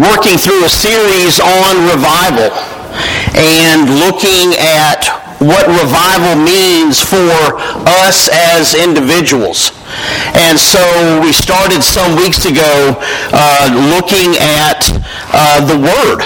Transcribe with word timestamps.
working 0.00 0.40
through 0.40 0.64
a 0.64 0.72
series 0.72 1.40
on 1.40 1.72
revival 1.92 2.48
and 3.36 3.88
looking 4.00 4.56
at 4.56 5.04
what 5.40 5.66
revival 5.68 6.36
means 6.36 7.00
for 7.00 7.56
us 7.88 8.28
as 8.32 8.74
individuals. 8.74 9.72
And 10.36 10.58
so 10.58 10.80
we 11.20 11.32
started 11.32 11.82
some 11.82 12.16
weeks 12.16 12.44
ago 12.44 12.96
uh, 13.32 13.68
looking 13.96 14.36
at 14.36 14.84
uh, 15.32 15.64
the 15.64 15.76
Word, 15.76 16.20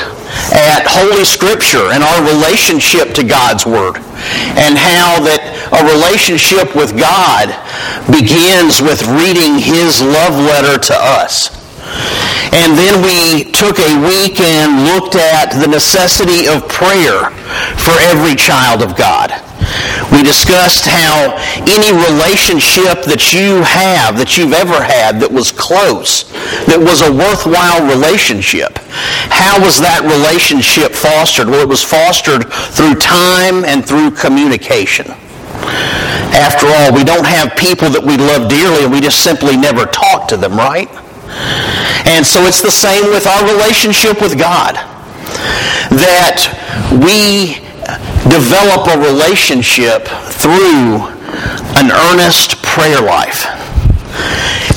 at 0.51 0.87
Holy 0.87 1.25
Scripture 1.25 1.91
and 1.93 2.03
our 2.03 2.23
relationship 2.27 3.15
to 3.15 3.23
God's 3.23 3.65
Word, 3.67 3.97
and 4.59 4.79
how 4.79 5.23
that 5.23 5.55
a 5.75 5.83
relationship 5.95 6.75
with 6.75 6.99
God 6.99 7.55
begins 8.11 8.83
with 8.83 9.03
reading 9.07 9.59
His 9.59 10.03
love 10.03 10.35
letter 10.35 10.79
to 10.79 10.95
us. 10.95 11.64
And 12.55 12.79
then 12.79 13.03
we 13.03 13.51
took 13.51 13.81
a 13.81 13.99
week 14.07 14.39
and 14.41 14.87
looked 14.87 15.17
at 15.17 15.51
the 15.59 15.67
necessity 15.67 16.47
of 16.47 16.69
prayer 16.69 17.31
for 17.75 17.99
every 18.15 18.37
child 18.37 18.81
of 18.81 18.97
God. 18.97 19.35
We 20.13 20.23
discussed 20.23 20.87
how 20.87 21.35
any 21.67 21.91
relationship 21.91 23.03
that 23.11 23.33
you 23.33 23.63
have, 23.67 24.17
that 24.19 24.39
you've 24.39 24.53
ever 24.53 24.79
had 24.79 25.19
that 25.19 25.33
was 25.33 25.51
close, 25.51 26.31
that 26.71 26.79
was 26.79 27.03
a 27.03 27.11
worthwhile 27.11 27.83
relationship, 27.91 28.79
how 29.35 29.59
was 29.59 29.81
that 29.81 30.07
relationship 30.07 30.93
fostered? 30.93 31.49
Well, 31.49 31.63
it 31.63 31.69
was 31.69 31.83
fostered 31.83 32.53
through 32.71 33.03
time 33.03 33.65
and 33.65 33.85
through 33.85 34.13
communication. 34.13 35.11
After 36.31 36.67
all, 36.71 36.95
we 36.95 37.03
don't 37.03 37.27
have 37.27 37.57
people 37.57 37.91
that 37.91 38.03
we 38.03 38.17
love 38.17 38.49
dearly 38.49 38.85
and 38.85 38.93
we 38.93 39.01
just 39.01 39.25
simply 39.25 39.57
never 39.57 39.87
talk 39.87 40.29
to 40.29 40.37
them, 40.37 40.55
right? 40.55 40.87
And 42.05 42.25
so 42.25 42.45
it's 42.45 42.61
the 42.61 42.71
same 42.71 43.05
with 43.11 43.27
our 43.27 43.43
relationship 43.49 44.21
with 44.21 44.39
God. 44.39 44.77
That 45.89 46.45
we 46.93 47.65
develop 48.29 48.89
a 48.93 48.99
relationship 49.01 50.05
through 50.37 51.09
an 51.81 51.91
earnest 51.91 52.63
prayer 52.63 53.01
life. 53.01 53.49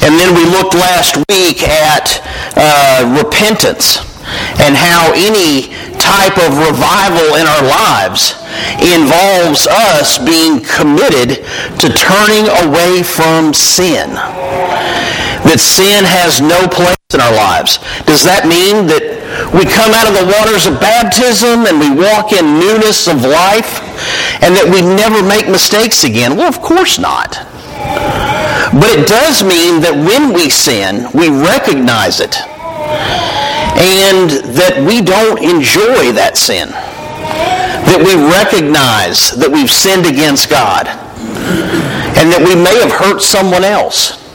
And 0.04 0.16
then 0.16 0.34
we 0.36 0.46
looked 0.46 0.74
last 0.74 1.18
week 1.30 1.64
at 1.64 2.24
uh, 2.56 3.04
repentance 3.24 4.00
and 4.60 4.76
how 4.76 5.12
any 5.16 5.74
type 6.00 6.38
of 6.40 6.58
revival 6.58 7.36
in 7.36 7.46
our 7.48 7.64
lives 7.64 8.36
involves 8.80 9.68
us 9.68 10.18
being 10.18 10.64
committed 10.64 11.44
to 11.80 11.88
turning 11.92 12.48
away 12.64 13.04
from 13.04 13.54
sin 13.54 14.16
that 15.48 15.60
sin 15.64 16.04
has 16.04 16.44
no 16.44 16.68
place 16.68 17.00
in 17.16 17.24
our 17.24 17.32
lives. 17.32 17.80
Does 18.04 18.28
that 18.28 18.44
mean 18.44 18.84
that 18.92 19.16
we 19.56 19.64
come 19.64 19.96
out 19.96 20.12
of 20.12 20.16
the 20.20 20.28
waters 20.28 20.68
of 20.68 20.76
baptism 20.76 21.64
and 21.64 21.80
we 21.80 21.88
walk 21.88 22.36
in 22.36 22.60
newness 22.60 23.08
of 23.08 23.24
life 23.24 23.80
and 24.44 24.52
that 24.52 24.68
we 24.68 24.84
never 24.84 25.24
make 25.24 25.48
mistakes 25.48 26.04
again? 26.04 26.36
Well, 26.36 26.52
of 26.52 26.60
course 26.60 27.00
not. 27.00 27.40
But 28.76 28.92
it 28.92 29.08
does 29.08 29.40
mean 29.48 29.80
that 29.88 29.96
when 29.96 30.36
we 30.36 30.52
sin, 30.52 31.08
we 31.16 31.32
recognize 31.32 32.20
it 32.20 32.36
and 33.80 34.28
that 34.52 34.76
we 34.84 35.00
don't 35.00 35.40
enjoy 35.40 36.12
that 36.12 36.36
sin. 36.36 36.68
That 37.88 38.04
we 38.04 38.20
recognize 38.20 39.32
that 39.40 39.48
we've 39.48 39.72
sinned 39.72 40.04
against 40.04 40.52
God 40.52 40.92
and 42.20 42.28
that 42.36 42.44
we 42.44 42.52
may 42.52 42.76
have 42.84 42.92
hurt 42.92 43.24
someone 43.24 43.64
else 43.64 44.27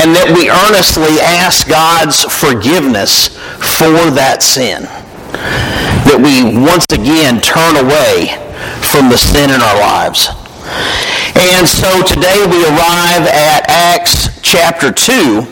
and 0.00 0.16
that 0.16 0.32
we 0.32 0.48
earnestly 0.48 1.20
ask 1.20 1.68
God's 1.68 2.24
forgiveness 2.24 3.36
for 3.60 4.08
that 4.16 4.40
sin. 4.40 4.88
That 6.08 6.16
we 6.16 6.56
once 6.56 6.88
again 6.88 7.36
turn 7.44 7.76
away 7.76 8.32
from 8.80 9.12
the 9.12 9.20
sin 9.20 9.52
in 9.52 9.60
our 9.60 9.76
lives. 9.76 10.32
And 11.36 11.68
so 11.68 12.00
today 12.00 12.40
we 12.48 12.64
arrive 12.64 13.28
at 13.28 13.68
Acts 13.68 14.32
chapter 14.40 14.88
2 14.88 15.44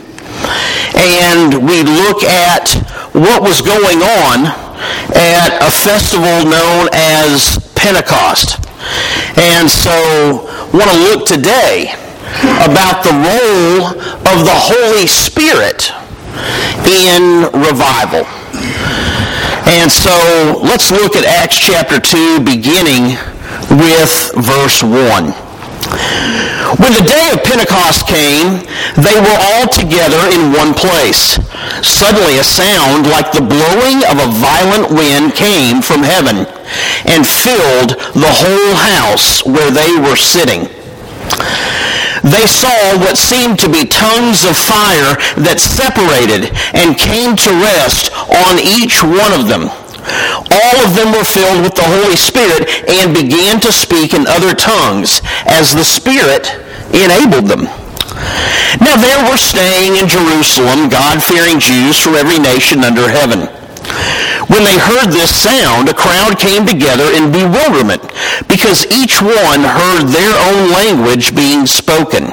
and 0.96 1.52
we 1.68 1.84
look 1.84 2.24
at 2.24 2.72
what 3.12 3.44
was 3.44 3.60
going 3.60 4.00
on 4.00 4.48
at 5.12 5.60
a 5.60 5.68
festival 5.68 6.48
known 6.48 6.88
as 6.96 7.60
Pentecost. 7.76 8.56
And 9.36 9.68
so 9.68 9.92
I 9.92 10.72
want 10.72 10.88
to 10.88 10.98
look 11.04 11.28
today 11.28 11.92
about 12.64 13.02
the 13.02 13.14
role 13.14 13.98
of 14.28 14.44
the 14.44 14.56
Holy 14.56 15.06
Spirit 15.06 15.92
in 16.84 17.48
revival. 17.52 18.26
And 19.68 19.90
so 19.90 20.60
let's 20.62 20.90
look 20.90 21.16
at 21.16 21.24
Acts 21.24 21.58
chapter 21.58 22.00
2 22.00 22.40
beginning 22.40 23.16
with 23.76 24.32
verse 24.36 24.82
1. 24.82 25.34
When 26.80 26.92
the 26.92 27.04
day 27.04 27.32
of 27.32 27.44
Pentecost 27.44 28.06
came, 28.06 28.60
they 28.96 29.16
were 29.16 29.38
all 29.52 29.68
together 29.68 30.20
in 30.32 30.52
one 30.52 30.74
place. 30.74 31.40
Suddenly 31.80 32.38
a 32.38 32.44
sound 32.44 33.08
like 33.08 33.32
the 33.32 33.44
blowing 33.44 34.04
of 34.08 34.20
a 34.20 34.32
violent 34.36 34.92
wind 34.92 35.34
came 35.34 35.80
from 35.80 36.02
heaven 36.02 36.44
and 37.08 37.26
filled 37.26 37.96
the 38.12 38.32
whole 38.32 38.74
house 38.76 39.44
where 39.44 39.70
they 39.70 39.96
were 39.96 40.16
sitting 40.16 40.68
they 42.22 42.46
saw 42.46 42.98
what 42.98 43.18
seemed 43.18 43.58
to 43.60 43.70
be 43.70 43.84
tongues 43.84 44.44
of 44.44 44.56
fire 44.56 45.18
that 45.38 45.60
separated 45.60 46.50
and 46.74 46.98
came 46.98 47.36
to 47.36 47.50
rest 47.62 48.10
on 48.46 48.58
each 48.58 49.02
one 49.02 49.32
of 49.34 49.46
them. 49.46 49.70
All 50.48 50.76
of 50.80 50.96
them 50.96 51.12
were 51.12 51.26
filled 51.26 51.62
with 51.62 51.74
the 51.74 51.84
Holy 51.84 52.16
Spirit 52.16 52.64
and 52.88 53.12
began 53.12 53.60
to 53.60 53.72
speak 53.72 54.14
in 54.14 54.26
other 54.26 54.54
tongues 54.54 55.20
as 55.44 55.74
the 55.74 55.84
Spirit 55.84 56.48
enabled 56.94 57.46
them. 57.46 57.68
Now 58.80 58.96
there 58.96 59.30
were 59.30 59.36
staying 59.36 59.96
in 59.96 60.08
Jerusalem 60.08 60.88
God-fearing 60.88 61.60
Jews 61.60 62.00
from 62.00 62.14
every 62.14 62.38
nation 62.38 62.84
under 62.84 63.08
heaven. 63.08 63.57
When 64.48 64.64
they 64.64 64.78
heard 64.78 65.12
this 65.12 65.34
sound, 65.34 65.88
a 65.88 65.94
crowd 65.94 66.38
came 66.38 66.66
together 66.66 67.12
in 67.12 67.30
bewilderment 67.30 68.02
because 68.48 68.86
each 68.90 69.20
one 69.20 69.60
heard 69.60 70.08
their 70.08 70.34
own 70.48 70.72
language 70.72 71.34
being 71.36 71.66
spoken. 71.66 72.32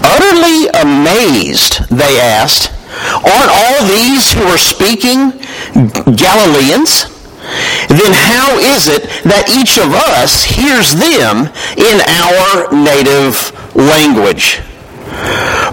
Utterly 0.00 0.68
amazed, 0.72 1.88
they 1.90 2.18
asked, 2.20 2.72
Aren't 3.12 3.52
all 3.52 3.86
these 3.86 4.32
who 4.32 4.42
are 4.44 4.58
speaking 4.58 5.32
Galileans? 6.16 7.12
Then 7.88 8.12
how 8.12 8.58
is 8.58 8.88
it 8.88 9.04
that 9.24 9.52
each 9.52 9.76
of 9.78 9.92
us 9.92 10.44
hears 10.44 10.96
them 10.96 11.52
in 11.76 12.00
our 12.24 12.72
native 12.72 13.52
language? 13.76 14.62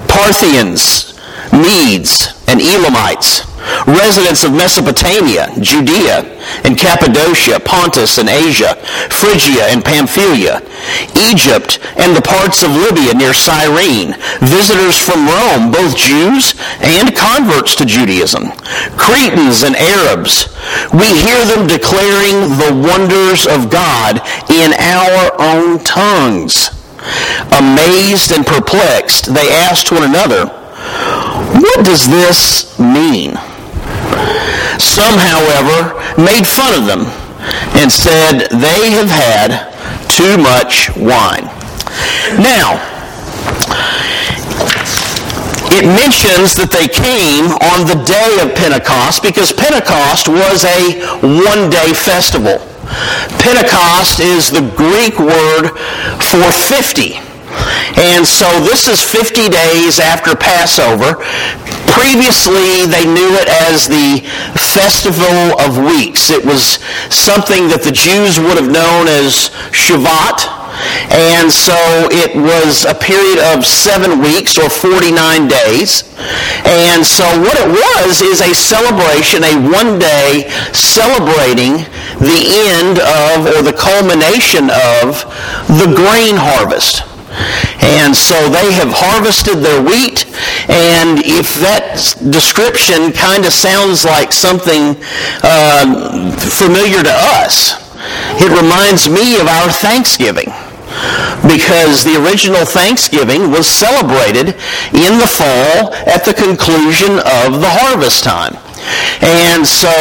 Parthians, 0.08 1.11
Medes, 1.52 2.34
and 2.48 2.60
Elamites, 2.62 3.48
residents 3.88 4.44
of 4.44 4.52
Mesopotamia, 4.52 5.48
Judea, 5.60 6.24
and 6.64 6.78
Cappadocia, 6.78 7.60
Pontus 7.60 8.18
and 8.18 8.30
Asia, 8.30 8.76
Phrygia 9.10 9.68
and 9.68 9.84
Pamphylia, 9.84 10.62
Egypt 11.16 11.80
and 11.98 12.16
the 12.16 12.22
parts 12.22 12.64
of 12.64 12.72
Libya 12.72 13.14
near 13.14 13.34
Cyrene, 13.34 14.16
visitors 14.42 14.98
from 14.98 15.28
Rome, 15.28 15.72
both 15.72 15.96
Jews 15.96 16.56
and 16.82 17.16
converts 17.16 17.76
to 17.76 17.86
Judaism, 17.86 18.52
Cretans 18.98 19.64
and 19.64 19.76
Arabs. 19.76 20.52
We 20.94 21.08
hear 21.08 21.40
them 21.46 21.68
declaring 21.68 22.58
the 22.60 22.76
wonders 22.76 23.48
of 23.48 23.70
God 23.70 24.20
in 24.50 24.74
our 24.74 25.32
own 25.40 25.84
tongues. 25.84 26.70
Amazed 27.58 28.32
and 28.32 28.46
perplexed, 28.46 29.34
they 29.34 29.50
asked 29.50 29.92
one 29.92 30.04
another, 30.04 30.61
what 31.62 31.86
does 31.86 32.08
this 32.08 32.80
mean? 32.80 33.38
Some, 34.80 35.18
however, 35.18 35.94
made 36.18 36.46
fun 36.48 36.74
of 36.80 36.86
them 36.86 37.06
and 37.78 37.92
said 37.92 38.48
they 38.50 38.92
have 38.92 39.10
had 39.10 39.72
too 40.10 40.38
much 40.38 40.90
wine. 40.98 41.46
Now, 42.38 42.80
it 45.72 45.86
mentions 45.86 46.54
that 46.60 46.70
they 46.70 46.88
came 46.88 47.48
on 47.72 47.88
the 47.88 47.98
day 48.04 48.44
of 48.44 48.54
Pentecost 48.56 49.24
because 49.24 49.54
Pentecost 49.54 50.28
was 50.28 50.66
a 50.66 51.00
one-day 51.24 51.94
festival. 51.94 52.60
Pentecost 53.40 54.20
is 54.20 54.52
the 54.52 54.68
Greek 54.76 55.18
word 55.18 55.72
for 56.20 56.44
50. 56.52 57.31
And 57.98 58.26
so 58.26 58.48
this 58.62 58.88
is 58.88 59.02
50 59.02 59.50
days 59.50 60.00
after 60.00 60.36
Passover. 60.36 61.22
Previously, 61.92 62.88
they 62.88 63.06
knew 63.06 63.36
it 63.36 63.48
as 63.70 63.88
the 63.88 64.24
Festival 64.56 65.60
of 65.60 65.78
Weeks. 65.78 66.30
It 66.30 66.46
was 66.46 66.80
something 67.12 67.68
that 67.68 67.84
the 67.84 67.92
Jews 67.92 68.40
would 68.40 68.58
have 68.58 68.72
known 68.72 69.08
as 69.08 69.52
Shavuot 69.76 70.62
And 71.12 71.52
so 71.52 71.76
it 72.10 72.36
was 72.36 72.86
a 72.86 72.96
period 72.96 73.40
of 73.54 73.66
seven 73.66 74.22
weeks 74.22 74.58
or 74.58 74.70
49 74.70 75.48
days. 75.48 76.08
And 76.66 77.06
so 77.06 77.26
what 77.42 77.58
it 77.60 77.68
was 77.68 78.22
is 78.22 78.42
a 78.42 78.54
celebration, 78.56 79.44
a 79.44 79.54
one 79.60 80.00
day 80.00 80.50
celebrating 80.72 81.84
the 82.24 82.40
end 82.72 83.00
of 83.00 83.52
or 83.52 83.62
the 83.62 83.76
culmination 83.76 84.70
of 84.72 85.26
the 85.68 85.92
grain 85.92 86.38
harvest. 86.38 87.11
And 87.82 88.16
so 88.16 88.36
they 88.50 88.72
have 88.74 88.92
harvested 88.92 89.60
their 89.60 89.82
wheat, 89.82 90.26
and 90.70 91.20
if 91.24 91.56
that 91.62 91.98
description 92.30 93.12
kind 93.12 93.46
of 93.46 93.54
sounds 93.54 94.06
like 94.06 94.32
something 94.32 94.96
uh, 95.44 96.32
familiar 96.38 97.04
to 97.04 97.16
us, 97.42 97.80
it 98.42 98.50
reminds 98.50 99.10
me 99.10 99.40
of 99.40 99.48
our 99.48 99.70
Thanksgiving 99.70 100.52
because 101.48 102.04
the 102.04 102.20
original 102.22 102.66
Thanksgiving 102.66 103.50
was 103.50 103.66
celebrated 103.68 104.56
in 104.94 105.18
the 105.18 105.28
fall 105.28 105.94
at 106.06 106.26
the 106.26 106.34
conclusion 106.34 107.20
of 107.20 107.62
the 107.62 107.72
harvest 107.72 108.24
time. 108.24 108.58
And 109.22 109.66
so, 109.66 109.92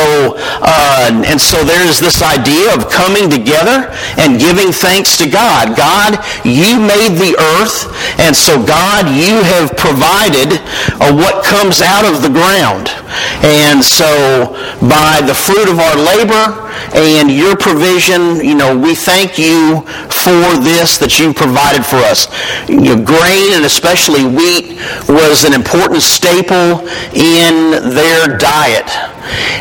uh, 0.63 1.23
and 1.27 1.41
so 1.41 1.65
there's 1.65 1.99
this 1.99 2.23
idea 2.23 2.73
of 2.75 2.91
coming 2.91 3.29
together 3.29 3.93
and 4.17 4.41
giving 4.41 4.73
thanks 4.73 5.17
to 5.19 5.29
God. 5.29 5.77
God, 5.77 6.19
you 6.45 6.81
made 6.81 7.19
the 7.19 7.37
earth, 7.59 7.91
and 8.19 8.35
so 8.35 8.57
God, 8.65 9.07
you 9.13 9.43
have 9.57 9.77
provided 9.77 10.61
uh, 11.01 11.13
what 11.13 11.45
comes 11.45 11.83
out 11.83 12.05
of 12.05 12.23
the 12.23 12.31
ground. 12.31 12.89
And 13.43 13.83
so, 13.83 14.55
by 14.81 15.21
the 15.25 15.35
fruit 15.35 15.69
of 15.69 15.79
our 15.79 15.97
labor 15.97 16.70
and 16.95 17.31
your 17.31 17.57
provision, 17.57 18.45
you 18.45 18.55
know, 18.55 18.77
we 18.77 18.95
thank 18.95 19.39
you 19.39 19.83
for 20.11 20.59
this 20.61 20.99
that 20.99 21.19
you 21.19 21.33
provided 21.33 21.85
for 21.85 21.97
us. 21.97 22.29
You 22.69 22.97
know, 22.97 23.05
grain 23.05 23.55
and 23.55 23.65
especially 23.65 24.25
wheat 24.25 24.79
was 25.09 25.45
an 25.45 25.55
important 25.55 26.03
staple 26.03 26.87
in 27.15 27.95
their 27.95 28.37
diet. 28.37 28.91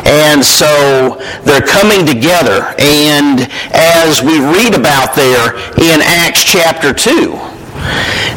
And 0.06 0.44
so 0.44 1.20
they're 1.44 1.64
coming 1.64 2.04
together. 2.04 2.74
And 2.78 3.48
as 3.72 4.22
we 4.22 4.40
read 4.40 4.74
about 4.74 5.14
there 5.14 5.54
in 5.78 6.00
Acts 6.02 6.42
chapter 6.44 6.92
2, 6.92 7.38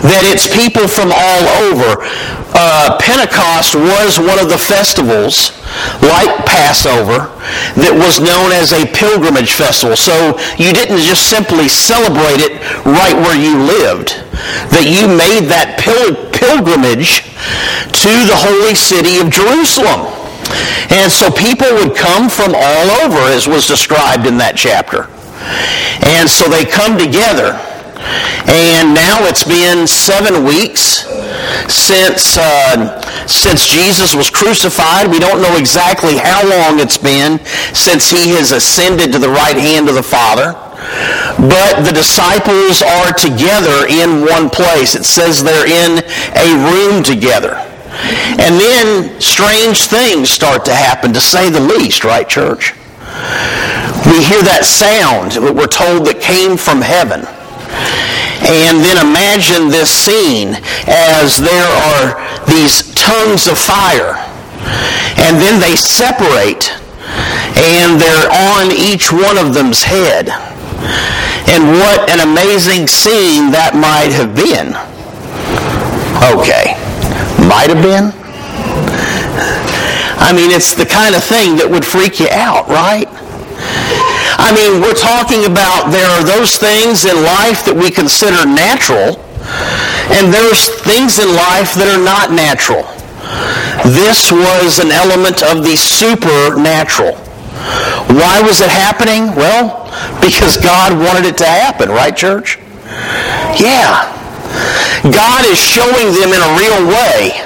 that 0.04 0.28
it's 0.28 0.52
people 0.52 0.84
from 0.84 1.16
all 1.16 1.44
over. 1.72 2.04
Uh, 2.54 3.00
Pentecost 3.00 3.74
was 3.74 4.20
one 4.20 4.38
of 4.38 4.52
the 4.52 4.60
festivals, 4.60 5.56
like 6.04 6.30
Passover, 6.44 7.32
that 7.80 7.96
was 7.96 8.20
known 8.20 8.52
as 8.52 8.76
a 8.76 8.84
pilgrimage 8.92 9.56
festival. 9.56 9.96
So 9.96 10.38
you 10.60 10.76
didn't 10.76 11.00
just 11.02 11.32
simply 11.32 11.72
celebrate 11.72 12.44
it 12.44 12.60
right 12.84 13.16
where 13.16 13.40
you 13.40 13.56
lived, 13.64 14.20
that 14.76 14.86
you 14.86 15.08
made 15.08 15.48
that 15.50 15.80
pil- 15.80 16.30
pilgrimage 16.36 17.24
to 18.04 18.12
the 18.28 18.36
holy 18.36 18.76
city 18.76 19.24
of 19.24 19.32
Jerusalem. 19.32 20.12
And 20.92 21.08
so 21.10 21.32
people 21.32 21.72
would 21.80 21.96
come 21.96 22.28
from 22.30 22.54
all 22.54 22.88
over, 23.02 23.20
as 23.32 23.48
was 23.48 23.66
described 23.66 24.28
in 24.28 24.38
that 24.38 24.60
chapter. 24.60 25.08
And 26.06 26.30
so 26.30 26.52
they 26.52 26.68
come 26.68 27.00
together. 27.00 27.56
And 28.48 28.94
now 28.94 29.24
it's 29.26 29.44
been 29.44 29.88
seven 29.88 30.44
weeks 30.44 31.08
since 31.68 32.38
uh, 32.38 33.02
since 33.28 33.68
Jesus 33.68 34.16
was 34.16 34.30
crucified. 34.30 35.10
We 35.10 35.20
don't 35.20 35.42
know 35.42 35.58
exactly 35.58 36.18
how 36.18 36.44
long 36.44 36.80
it's 36.80 36.98
been 36.98 37.40
since 37.74 38.10
he 38.10 38.30
has 38.36 38.52
ascended 38.52 39.12
to 39.14 39.20
the 39.20 39.30
right 39.30 39.56
hand 39.56 39.90
of 39.90 39.96
the 39.96 40.04
Father. 40.04 40.54
But 41.40 41.84
the 41.84 41.94
disciples 41.94 42.82
are 42.82 43.14
together 43.14 43.88
in 43.88 44.26
one 44.26 44.50
place. 44.50 44.96
It 44.96 45.06
says 45.06 45.44
they're 45.44 45.68
in 45.68 46.04
a 46.36 46.50
room 46.72 47.04
together. 47.04 47.56
And 48.40 48.60
then 48.60 49.22
strange 49.22 49.84
things 49.84 50.30
start 50.30 50.66
to 50.66 50.74
happen, 50.74 51.14
to 51.14 51.22
say 51.22 51.50
the 51.50 51.60
least, 51.60 52.04
right, 52.04 52.28
church? 52.28 52.74
We 54.06 54.24
hear 54.24 54.44
that 54.44 54.66
sound 54.66 55.34
that 55.34 55.56
we're 55.56 55.68
told 55.68 56.08
that 56.08 56.20
came 56.20 56.58
from 56.58 56.82
heaven. 56.82 57.26
And 58.44 58.84
then 58.84 59.00
imagine 59.00 59.70
this 59.70 59.90
scene 59.90 60.56
as 60.88 61.40
there 61.40 61.72
are 61.90 62.20
these 62.46 62.94
tongues 62.96 63.48
of 63.48 63.58
fire. 63.58 64.20
And 65.18 65.40
then 65.40 65.60
they 65.60 65.76
separate 65.76 66.72
and 67.56 68.02
they're 68.02 68.30
on 68.56 68.72
each 68.72 69.12
one 69.12 69.38
of 69.38 69.54
them's 69.54 69.84
head. 69.84 70.30
And 71.48 71.80
what 71.80 72.10
an 72.10 72.20
amazing 72.20 72.88
scene 72.88 73.52
that 73.52 73.76
might 73.76 74.12
have 74.12 74.36
been. 74.36 74.74
Okay. 76.34 76.74
Might 77.48 77.70
have 77.70 77.84
been? 77.84 78.12
I 80.20 80.32
mean, 80.34 80.52
it's 80.52 80.74
the 80.74 80.86
kind 80.86 81.16
of 81.16 81.24
thing 81.24 81.58
that 81.58 81.70
would 81.70 81.86
freak 81.86 82.20
you 82.20 82.28
out, 82.32 82.68
right? 82.68 83.08
I 84.40 84.52
mean, 84.56 84.82
we're 84.82 84.98
talking 84.98 85.46
about 85.46 85.92
there 85.92 86.10
are 86.10 86.24
those 86.24 86.58
things 86.58 87.06
in 87.06 87.16
life 87.22 87.66
that 87.66 87.76
we 87.76 87.92
consider 87.92 88.46
natural, 88.46 89.20
and 90.14 90.34
there's 90.34 90.70
things 90.82 91.20
in 91.20 91.30
life 91.36 91.74
that 91.76 91.90
are 91.90 92.02
not 92.02 92.34
natural. 92.34 92.88
This 93.94 94.32
was 94.32 94.80
an 94.80 94.92
element 94.92 95.44
of 95.44 95.64
the 95.64 95.76
supernatural. 95.76 97.20
Why 98.16 98.42
was 98.42 98.62
it 98.62 98.70
happening? 98.70 99.36
Well, 99.36 99.90
because 100.22 100.58
God 100.58 100.94
wanted 100.94 101.26
it 101.26 101.38
to 101.38 101.48
happen, 101.48 101.90
right, 101.90 102.16
church? 102.16 102.60
Yeah. 103.60 104.10
God 105.04 105.46
is 105.46 105.60
showing 105.60 106.14
them 106.16 106.32
in 106.32 106.42
a 106.42 106.52
real 106.56 106.88
way 106.88 107.44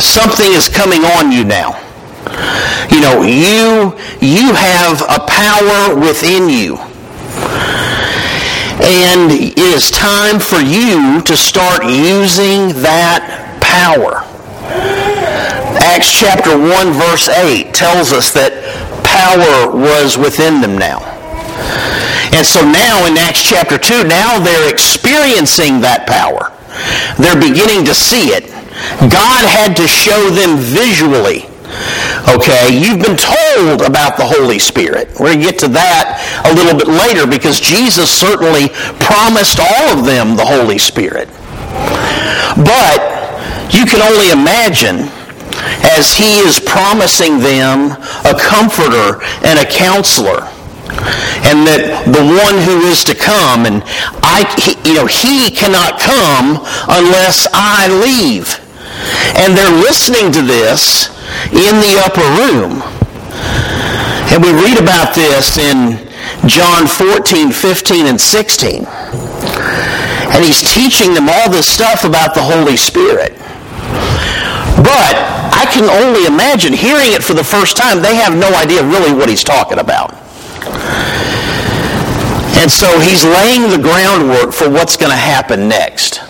something 0.00 0.52
is 0.52 0.68
coming 0.68 1.04
on 1.04 1.32
you 1.32 1.44
now. 1.44 1.78
You 2.90 3.00
know, 3.00 3.22
you, 3.22 3.96
you 4.20 4.54
have 4.54 5.02
a 5.02 5.20
power 5.26 5.94
within 5.98 6.48
you. 6.48 6.78
And 8.82 9.30
it 9.30 9.58
is 9.58 9.90
time 9.90 10.40
for 10.40 10.60
you 10.60 11.20
to 11.22 11.36
start 11.36 11.84
using 11.84 12.72
that 12.82 13.60
power. 13.60 14.24
Acts 15.82 16.12
chapter 16.18 16.56
1 16.56 16.92
verse 16.92 17.28
8 17.28 17.74
tells 17.74 18.12
us 18.12 18.32
that 18.32 18.56
power 19.04 19.70
was 19.76 20.16
within 20.16 20.60
them 20.60 20.78
now. 20.78 21.04
And 22.32 22.46
so 22.46 22.62
now 22.62 23.06
in 23.06 23.18
Acts 23.18 23.42
chapter 23.42 23.76
2, 23.76 24.04
now 24.04 24.38
they're 24.38 24.72
experiencing 24.72 25.80
that 25.82 26.06
power. 26.06 26.54
They're 27.18 27.38
beginning 27.38 27.84
to 27.86 27.94
see 27.94 28.30
it. 28.30 28.48
God 29.10 29.44
had 29.44 29.76
to 29.76 29.86
show 29.86 30.30
them 30.30 30.56
visually 30.56 31.49
Okay, 32.34 32.70
you've 32.70 33.02
been 33.02 33.16
told 33.16 33.82
about 33.82 34.16
the 34.16 34.26
Holy 34.26 34.58
Spirit. 34.58 35.08
We're 35.18 35.34
going 35.34 35.40
to 35.40 35.44
get 35.44 35.58
to 35.60 35.68
that 35.68 36.20
a 36.46 36.52
little 36.54 36.76
bit 36.76 36.88
later 36.88 37.26
because 37.26 37.60
Jesus 37.60 38.10
certainly 38.10 38.68
promised 39.00 39.58
all 39.58 39.98
of 39.98 40.04
them 40.04 40.36
the 40.36 40.44
Holy 40.44 40.78
Spirit. 40.78 41.28
But 42.56 42.98
you 43.72 43.86
can 43.86 44.02
only 44.02 44.30
imagine 44.30 45.08
as 45.96 46.12
he 46.12 46.38
is 46.40 46.60
promising 46.60 47.38
them 47.38 47.92
a 48.24 48.34
comforter 48.38 49.22
and 49.44 49.58
a 49.58 49.66
counselor 49.66 50.48
and 51.46 51.66
that 51.66 52.04
the 52.04 52.24
one 52.24 52.56
who 52.66 52.86
is 52.90 53.04
to 53.04 53.14
come 53.14 53.64
and 53.64 53.82
I 54.22 54.44
he, 54.58 54.76
you 54.88 54.96
know 54.96 55.06
he 55.06 55.50
cannot 55.50 56.00
come 56.00 56.60
unless 56.90 57.46
I 57.54 57.88
leave 58.02 58.58
and 59.38 59.56
they're 59.56 59.80
listening 59.80 60.32
to 60.32 60.42
this 60.42 61.08
in 61.52 61.74
the 61.80 62.00
upper 62.04 62.26
room. 62.38 62.82
And 64.32 64.42
we 64.42 64.52
read 64.52 64.78
about 64.78 65.14
this 65.14 65.58
in 65.58 65.98
John 66.46 66.86
14, 66.86 67.50
15, 67.50 68.06
and 68.06 68.20
16. 68.20 68.86
And 68.86 70.44
he's 70.44 70.62
teaching 70.62 71.14
them 71.14 71.28
all 71.28 71.50
this 71.50 71.66
stuff 71.66 72.04
about 72.04 72.34
the 72.34 72.42
Holy 72.42 72.76
Spirit. 72.76 73.36
But 74.80 75.14
I 75.52 75.66
can 75.70 75.90
only 75.90 76.26
imagine 76.26 76.72
hearing 76.72 77.12
it 77.12 77.22
for 77.22 77.34
the 77.34 77.44
first 77.44 77.76
time, 77.76 78.00
they 78.00 78.14
have 78.14 78.36
no 78.36 78.48
idea 78.54 78.82
really 78.82 79.12
what 79.12 79.28
he's 79.28 79.44
talking 79.44 79.78
about. 79.78 80.14
And 82.60 82.70
so 82.70 83.00
he's 83.00 83.24
laying 83.24 83.70
the 83.70 83.78
groundwork 83.82 84.52
for 84.52 84.70
what's 84.70 84.96
going 84.96 85.10
to 85.10 85.16
happen 85.16 85.68
next. 85.68 86.20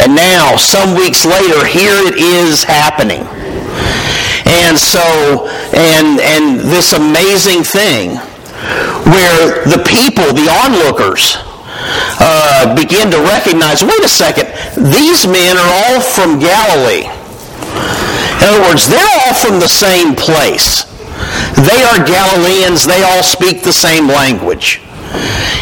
And 0.00 0.14
now, 0.14 0.56
some 0.56 0.94
weeks 0.94 1.24
later, 1.24 1.66
here 1.66 1.94
it 2.06 2.16
is 2.16 2.64
happening. 2.64 3.26
And 4.48 4.78
so, 4.78 5.46
and, 5.76 6.20
and 6.20 6.60
this 6.60 6.92
amazing 6.92 7.62
thing 7.62 8.16
where 9.04 9.64
the 9.68 9.84
people, 9.84 10.32
the 10.32 10.48
onlookers, 10.64 11.36
uh, 12.20 12.74
begin 12.74 13.10
to 13.10 13.18
recognize, 13.28 13.84
wait 13.84 14.00
a 14.02 14.08
second, 14.08 14.48
these 14.92 15.26
men 15.26 15.56
are 15.56 15.72
all 15.84 16.00
from 16.00 16.38
Galilee. 16.38 17.06
In 18.40 18.44
other 18.48 18.62
words, 18.62 18.88
they're 18.88 19.12
all 19.26 19.34
from 19.34 19.60
the 19.60 19.68
same 19.68 20.14
place. 20.14 20.84
They 21.56 21.82
are 21.84 22.04
Galileans. 22.06 22.86
They 22.86 23.02
all 23.02 23.22
speak 23.22 23.62
the 23.62 23.72
same 23.72 24.06
language. 24.06 24.80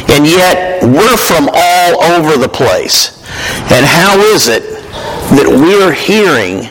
And 0.08 0.26
yet, 0.26 0.82
we're 0.82 1.16
from 1.16 1.48
all 1.52 2.02
over 2.04 2.36
the 2.36 2.48
place. 2.48 3.24
And 3.72 3.84
how 3.84 4.18
is 4.20 4.48
it 4.48 4.62
that 5.34 5.46
we're 5.48 5.92
hearing 5.92 6.70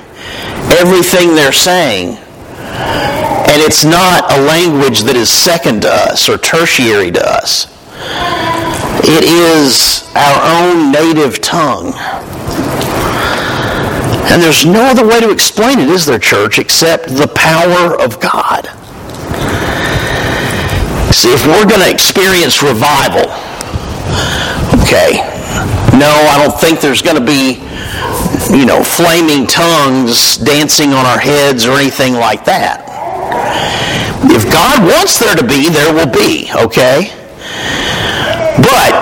everything 0.78 1.36
they're 1.36 1.52
saying, 1.52 2.18
and 2.18 3.62
it's 3.62 3.84
not 3.86 4.32
a 4.32 4.42
language 4.42 5.02
that 5.02 5.16
is 5.16 5.30
second 5.30 5.84
to 5.84 5.90
us 5.90 6.28
or 6.28 6.38
tertiary 6.38 7.12
to 7.12 7.24
us? 7.24 7.68
It 9.08 9.24
is 9.24 10.10
our 10.16 10.40
own 10.64 10.92
native 10.92 11.42
tongue. 11.42 11.94
And 14.32 14.42
there's 14.42 14.66
no 14.66 14.82
other 14.82 15.06
way 15.08 15.20
to 15.22 15.30
explain 15.32 15.80
it, 15.80 15.90
is 15.90 16.06
there, 16.06 16.20
church, 16.20 16.60
except 16.60 17.08
the 17.08 17.28
power 17.36 18.00
of 18.02 18.20
God. 18.20 18.66
See, 21.14 21.32
if 21.32 21.46
we're 21.46 21.66
going 21.66 21.82
to 21.82 21.90
experience 21.90 22.62
revival, 22.62 23.32
okay, 24.82 25.22
no, 25.96 26.12
I 26.12 26.44
don't 26.44 26.60
think 26.60 26.82
there's 26.82 27.02
going 27.02 27.16
to 27.16 27.24
be, 27.24 27.62
you 28.52 28.66
know, 28.66 28.84
flaming 28.84 29.48
tongues 29.48 30.38
dancing 30.38 30.94
on 30.94 31.06
our 31.06 31.20
heads 31.20 31.66
or 31.66 31.78
anything 31.78 32.14
like 32.14 32.46
that. 32.46 32.84
If 34.30 34.52
God 34.52 34.82
wants 34.84 35.20
there 35.20 35.36
to 35.36 35.44
be, 35.46 35.70
there 35.70 35.94
will 35.94 36.12
be, 36.12 36.50
okay? 36.54 37.14
But 38.58 38.94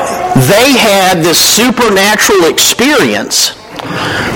they 0.47 0.73
had 0.77 1.23
this 1.23 1.39
supernatural 1.39 2.45
experience 2.45 3.55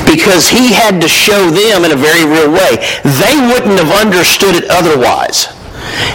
because 0.05 0.47
he 0.47 0.73
had 0.73 1.01
to 1.01 1.07
show 1.07 1.49
them 1.49 1.85
in 1.85 1.91
a 1.91 1.95
very 1.95 2.23
real 2.25 2.51
way. 2.51 2.77
They 3.03 3.35
wouldn't 3.47 3.79
have 3.79 3.91
understood 3.91 4.55
it 4.55 4.65
otherwise. 4.69 5.45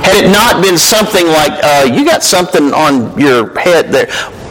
Had 0.04 0.24
it 0.24 0.30
not 0.30 0.62
been 0.62 0.78
something 0.78 1.26
like, 1.26 1.52
uh, 1.62 1.88
you 1.92 2.04
got 2.04 2.22
something 2.22 2.72
on 2.72 3.18
your 3.18 3.58
head 3.58 3.90
there. 3.90 4.08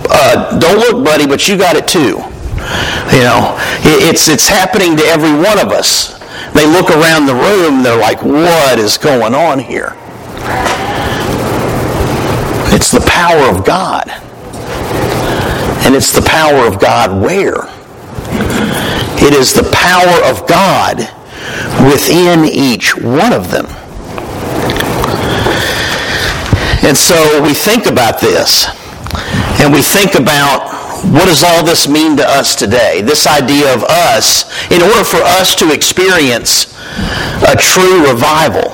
Uh, 0.09 0.59
don't 0.59 0.79
look, 0.79 1.05
buddy, 1.05 1.27
but 1.27 1.47
you 1.47 1.57
got 1.57 1.75
it 1.75 1.87
too. 1.87 2.21
You 3.11 3.23
know, 3.23 3.55
it's, 3.83 4.29
it's 4.29 4.47
happening 4.47 4.95
to 4.97 5.03
every 5.03 5.33
one 5.33 5.59
of 5.59 5.71
us. 5.71 6.19
They 6.53 6.65
look 6.65 6.89
around 6.89 7.25
the 7.25 7.35
room, 7.35 7.83
they're 7.83 7.99
like, 7.99 8.23
what 8.23 8.79
is 8.79 8.97
going 8.97 9.33
on 9.33 9.59
here? 9.59 9.95
It's 12.73 12.91
the 12.91 13.03
power 13.07 13.49
of 13.53 13.65
God. 13.65 14.09
And 15.85 15.95
it's 15.95 16.11
the 16.11 16.21
power 16.21 16.65
of 16.67 16.79
God 16.79 17.21
where? 17.21 17.67
It 19.23 19.33
is 19.33 19.53
the 19.53 19.69
power 19.73 20.23
of 20.29 20.47
God 20.47 20.99
within 21.91 22.45
each 22.45 22.95
one 22.95 23.33
of 23.33 23.51
them. 23.51 23.65
And 26.83 26.97
so 26.97 27.41
we 27.43 27.53
think 27.53 27.85
about 27.85 28.19
this, 28.19 28.65
and 29.61 29.71
we 29.71 29.81
think 29.81 30.15
about 30.15 30.70
what 31.09 31.25
does 31.25 31.43
all 31.43 31.63
this 31.65 31.87
mean 31.87 32.15
to 32.17 32.27
us 32.27 32.55
today? 32.55 33.01
This 33.01 33.25
idea 33.25 33.73
of 33.73 33.83
us, 33.83 34.45
in 34.71 34.81
order 34.81 35.03
for 35.03 35.17
us 35.17 35.55
to 35.55 35.73
experience 35.73 36.77
a 37.47 37.55
true 37.55 38.07
revival, 38.07 38.69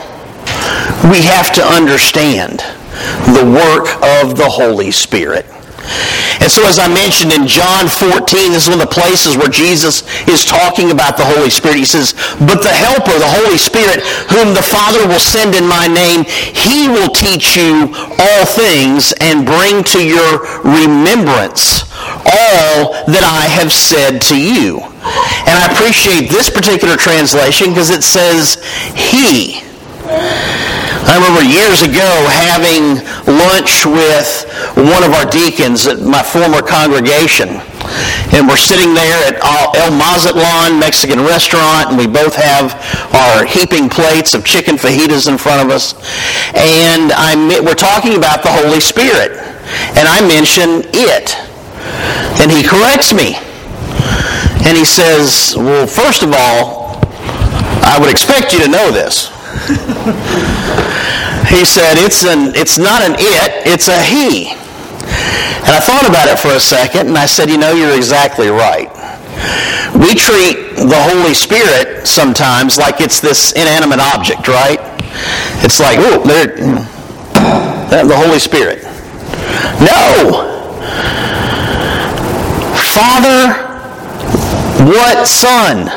we 1.09 1.21
have 1.23 1.53
to 1.53 1.63
understand 1.63 2.59
the 3.33 3.45
work 3.45 3.87
of 4.03 4.35
the 4.35 4.49
Holy 4.49 4.91
Spirit. 4.91 5.45
And 6.39 6.51
so, 6.51 6.65
as 6.67 6.79
I 6.79 6.87
mentioned 6.87 7.33
in 7.33 7.47
John 7.47 7.87
14, 7.87 8.51
this 8.51 8.67
is 8.67 8.69
one 8.69 8.79
of 8.79 8.87
the 8.87 8.93
places 8.93 9.37
where 9.37 9.49
Jesus 9.49 10.05
is 10.27 10.45
talking 10.45 10.91
about 10.91 11.17
the 11.17 11.25
Holy 11.25 11.49
Spirit. 11.49 11.77
He 11.77 11.85
says, 11.85 12.13
But 12.39 12.63
the 12.63 12.73
Helper, 12.73 13.17
the 13.17 13.33
Holy 13.43 13.57
Spirit, 13.57 14.03
whom 14.31 14.53
the 14.53 14.63
Father 14.63 15.07
will 15.07 15.19
send 15.19 15.55
in 15.55 15.67
my 15.67 15.87
name, 15.87 16.23
he 16.27 16.87
will 16.87 17.09
teach 17.09 17.55
you 17.55 17.91
all 18.19 18.43
things 18.45 19.13
and 19.19 19.45
bring 19.45 19.83
to 19.95 19.99
your 20.03 20.43
remembrance 20.63 21.87
all 22.25 22.93
that 23.07 23.23
I 23.23 23.47
have 23.47 23.71
said 23.71 24.21
to 24.33 24.37
you. 24.37 24.79
And 25.47 25.55
I 25.55 25.69
appreciate 25.71 26.29
this 26.29 26.49
particular 26.49 26.97
translation 26.97 27.69
because 27.69 27.89
it 27.89 28.03
says, 28.03 28.63
He. 28.95 29.66
I 31.07 31.15
remember 31.15 31.39
years 31.39 31.87
ago 31.87 32.03
having 32.27 32.99
lunch 33.31 33.87
with 33.87 34.43
one 34.75 35.07
of 35.07 35.15
our 35.15 35.23
deacons 35.23 35.87
at 35.87 36.03
my 36.03 36.21
former 36.21 36.59
congregation. 36.59 37.63
And 38.35 38.43
we're 38.43 38.59
sitting 38.59 38.93
there 38.93 39.15
at 39.31 39.39
El 39.79 39.95
Mazatlan 39.95 40.77
Mexican 40.77 41.23
restaurant, 41.23 41.89
and 41.89 41.97
we 41.97 42.07
both 42.07 42.35
have 42.35 42.75
our 43.15 43.45
heaping 43.45 43.87
plates 43.87 44.33
of 44.35 44.43
chicken 44.43 44.75
fajitas 44.75 45.31
in 45.31 45.37
front 45.37 45.63
of 45.63 45.71
us. 45.71 45.95
And 46.51 47.13
I'm, 47.15 47.47
we're 47.63 47.79
talking 47.79 48.17
about 48.17 48.43
the 48.43 48.51
Holy 48.51 48.81
Spirit. 48.81 49.39
And 49.95 50.11
I 50.11 50.19
mention 50.27 50.83
it. 50.91 51.39
And 52.43 52.51
he 52.51 52.67
corrects 52.67 53.13
me. 53.13 53.39
And 54.67 54.75
he 54.75 54.83
says, 54.83 55.55
well, 55.55 55.87
first 55.87 56.21
of 56.21 56.33
all, 56.35 56.99
I 57.87 57.95
would 57.97 58.11
expect 58.11 58.51
you 58.51 58.59
to 58.59 58.67
know 58.67 58.91
this. 58.91 59.31
He 61.49 61.63
said, 61.65 61.95
it's, 61.97 62.25
an, 62.25 62.55
it's 62.55 62.77
not 62.77 63.01
an 63.01 63.15
it, 63.17 63.67
it's 63.67 63.87
a 63.87 64.01
he. 64.03 64.51
And 65.67 65.75
I 65.75 65.79
thought 65.79 66.07
about 66.07 66.27
it 66.29 66.39
for 66.39 66.49
a 66.55 66.59
second, 66.59 67.07
and 67.07 67.17
I 67.17 67.25
said, 67.25 67.49
you 67.49 67.57
know, 67.57 67.73
you're 67.73 67.95
exactly 67.95 68.47
right. 68.49 68.87
We 69.93 70.15
treat 70.15 70.75
the 70.75 70.99
Holy 71.11 71.33
Spirit 71.33 72.07
sometimes 72.07 72.77
like 72.77 73.01
it's 73.01 73.19
this 73.19 73.51
inanimate 73.53 73.99
object, 73.99 74.47
right? 74.47 74.79
It's 75.63 75.79
like, 75.79 75.97
oh, 75.99 76.23
there, 76.25 76.47
the 78.03 78.15
Holy 78.15 78.39
Spirit. 78.39 78.83
No! 79.81 80.53
Father, 82.93 83.53
what 84.85 85.27
Son? 85.27 85.89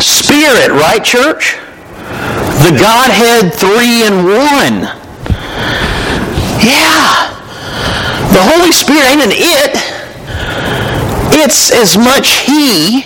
Spirit, 0.00 0.70
right, 0.70 1.04
church? 1.04 1.56
The 2.62 2.78
Godhead 2.78 3.52
three 3.52 4.06
in 4.06 4.22
one. 4.22 4.86
Yeah. 6.62 7.26
The 8.30 8.42
Holy 8.54 8.70
Spirit 8.70 9.02
ain't 9.10 9.20
an 9.20 9.34
it. 9.34 9.74
It's 11.42 11.72
as 11.72 11.98
much 11.98 12.46
He 12.46 13.02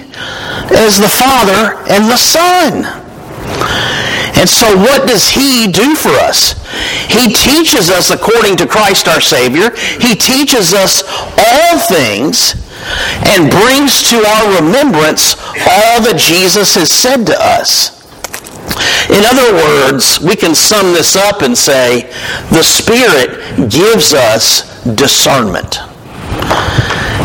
as 0.77 0.99
the 0.99 1.09
Father 1.09 1.73
and 1.89 2.05
the 2.05 2.19
Son. 2.19 2.85
And 4.37 4.47
so 4.47 4.77
what 4.77 5.09
does 5.09 5.31
He 5.31 5.73
do 5.73 5.95
for 5.95 6.13
us? 6.21 6.53
He 7.09 7.33
teaches 7.33 7.89
us 7.89 8.11
according 8.11 8.59
to 8.59 8.67
Christ 8.67 9.09
our 9.09 9.23
Savior. 9.23 9.71
He 10.01 10.15
teaches 10.15 10.75
us 10.75 11.03
all 11.39 11.79
things 11.89 12.61
and 13.25 13.51
brings 13.51 14.07
to 14.11 14.17
our 14.17 14.61
remembrance 14.61 15.35
all 15.65 16.05
that 16.05 16.17
Jesus 16.19 16.75
has 16.75 16.93
said 16.93 17.25
to 17.25 17.37
us. 17.41 17.96
In 19.09 19.25
other 19.25 19.53
words, 19.55 20.21
we 20.21 20.37
can 20.37 20.55
sum 20.55 20.93
this 20.93 21.17
up 21.17 21.43
and 21.43 21.57
say 21.57 22.03
the 22.51 22.63
Spirit 22.63 23.71
gives 23.71 24.13
us 24.13 24.83
discernment. 24.95 25.81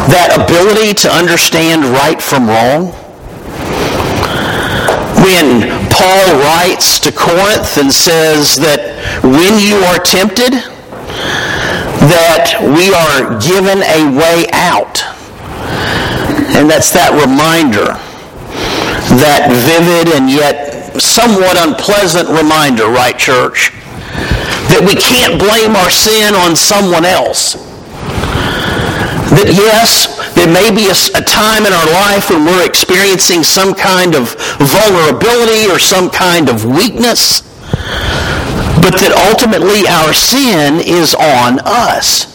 That 0.09 0.33
ability 0.33 0.93
to 1.05 1.09
understand 1.09 1.85
right 1.85 2.21
from 2.21 2.47
wrong. 2.47 2.93
When 5.21 5.69
Paul 5.89 6.41
writes 6.41 6.99
to 7.01 7.11
Corinth 7.11 7.77
and 7.77 7.91
says 7.91 8.55
that 8.57 8.97
when 9.21 9.59
you 9.61 9.77
are 9.85 9.99
tempted, 10.01 10.53
that 12.09 12.57
we 12.61 12.89
are 12.89 13.37
given 13.37 13.83
a 13.85 14.09
way 14.17 14.49
out. 14.53 15.05
And 16.57 16.69
that's 16.69 16.91
that 16.93 17.13
reminder, 17.13 17.93
that 19.21 19.49
vivid 19.53 20.13
and 20.13 20.29
yet 20.29 20.70
somewhat 21.01 21.57
unpleasant 21.57 22.29
reminder, 22.29 22.85
right, 22.87 23.17
church? 23.17 23.73
That 24.69 24.85
we 24.85 24.95
can't 24.95 25.41
blame 25.41 25.75
our 25.75 25.89
sin 25.89 26.35
on 26.37 26.55
someone 26.55 27.03
else. 27.03 27.57
That 29.33 29.49
yes, 29.51 30.11
there 30.35 30.47
may 30.47 30.69
be 30.75 30.91
a, 30.91 30.97
a, 31.15 31.23
time 31.23 31.65
in 31.65 31.71
our 31.71 31.89
life 31.91 32.29
when 32.29 32.45
we're 32.45 32.65
experiencing 32.65 33.43
some 33.43 33.73
kind 33.73 34.13
of 34.13 34.35
vulnerability 34.59 35.71
or 35.71 35.79
some 35.79 36.09
kind 36.09 36.49
of 36.49 36.65
weakness, 36.65 37.41
but 38.83 38.99
that 38.99 39.15
ultimately 39.31 39.87
our 39.87 40.11
sin 40.13 40.83
is 40.83 41.15
on 41.15 41.63
us. 41.63 42.27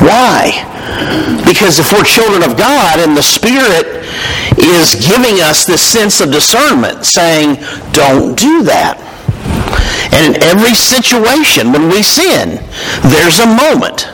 Why? 0.00 0.73
Because 1.46 1.78
if 1.78 1.92
we're 1.92 2.04
children 2.04 2.42
of 2.42 2.56
God 2.56 2.98
and 3.00 3.16
the 3.16 3.22
Spirit 3.22 4.04
is 4.58 4.94
giving 4.94 5.40
us 5.40 5.64
this 5.64 5.82
sense 5.82 6.20
of 6.20 6.30
discernment, 6.30 7.04
saying, 7.04 7.56
don't 7.92 8.38
do 8.38 8.62
that. 8.64 9.00
And 10.12 10.36
in 10.36 10.42
every 10.42 10.74
situation 10.74 11.72
when 11.72 11.88
we 11.88 12.02
sin, 12.02 12.62
there's 13.10 13.40
a 13.40 13.46
moment. 13.46 14.08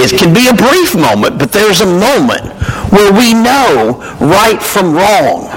It 0.00 0.18
can 0.18 0.32
be 0.32 0.48
a 0.48 0.54
brief 0.54 0.94
moment, 0.94 1.38
but 1.38 1.52
there's 1.52 1.80
a 1.80 1.86
moment 1.86 2.46
where 2.90 3.12
we 3.12 3.34
know 3.34 4.00
right 4.20 4.62
from 4.62 4.94
wrong. 4.94 5.48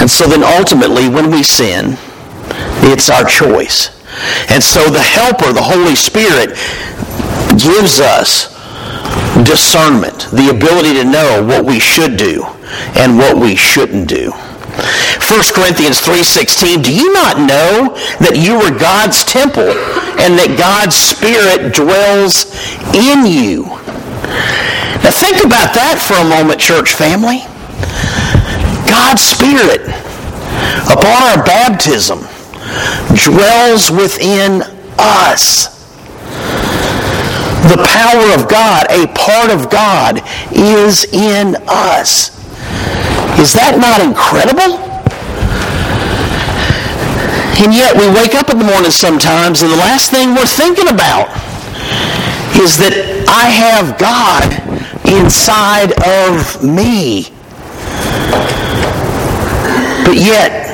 And 0.00 0.10
so 0.10 0.28
then 0.28 0.44
ultimately 0.44 1.08
when 1.08 1.30
we 1.30 1.42
sin, 1.42 1.96
it's 2.86 3.10
our 3.10 3.24
choice. 3.24 3.90
And 4.50 4.62
so 4.62 4.88
the 4.88 5.02
helper, 5.02 5.52
the 5.52 5.62
Holy 5.62 5.96
Spirit, 5.96 6.56
gives 7.58 8.00
us 8.00 8.54
discernment, 9.44 10.28
the 10.32 10.48
ability 10.50 10.94
to 10.94 11.04
know 11.04 11.44
what 11.44 11.64
we 11.64 11.78
should 11.78 12.16
do 12.16 12.44
and 12.96 13.18
what 13.18 13.36
we 13.36 13.54
shouldn't 13.56 14.08
do. 14.08 14.30
1 14.30 15.54
Corinthians 15.54 16.00
3:16 16.00 16.82
Do 16.82 16.92
you 16.92 17.12
not 17.12 17.38
know 17.38 17.96
that 18.20 18.36
you 18.36 18.60
are 18.60 18.70
God's 18.70 19.24
temple 19.24 19.72
and 20.20 20.38
that 20.38 20.56
God's 20.58 20.96
spirit 20.96 21.74
dwells 21.74 22.52
in 22.92 23.24
you? 23.26 23.64
Now 25.02 25.10
think 25.10 25.44
about 25.44 25.72
that 25.74 25.96
for 25.98 26.14
a 26.14 26.24
moment 26.24 26.60
church 26.60 26.92
family. 26.92 27.44
God's 28.86 29.22
spirit 29.22 29.82
upon 30.92 31.22
our 31.32 31.42
baptism 31.44 32.20
dwells 33.24 33.90
within 33.90 34.62
us. 34.98 35.75
The 37.66 37.82
power 37.82 38.32
of 38.38 38.48
God, 38.48 38.86
a 38.90 39.08
part 39.08 39.50
of 39.50 39.68
God, 39.70 40.22
is 40.52 41.04
in 41.12 41.56
us. 41.66 42.30
Is 43.40 43.52
that 43.54 43.74
not 43.82 44.00
incredible? 44.00 44.78
And 47.58 47.74
yet 47.74 47.96
we 47.96 48.06
wake 48.14 48.36
up 48.36 48.50
in 48.50 48.58
the 48.58 48.64
morning 48.64 48.92
sometimes 48.92 49.62
and 49.62 49.72
the 49.72 49.76
last 49.76 50.12
thing 50.12 50.34
we're 50.34 50.46
thinking 50.46 50.86
about 50.86 51.26
is 52.62 52.78
that 52.78 52.94
I 53.26 53.50
have 53.50 53.98
God 53.98 54.46
inside 55.04 55.90
of 56.06 56.62
me. 56.62 57.34
But 60.06 60.16
yet, 60.16 60.70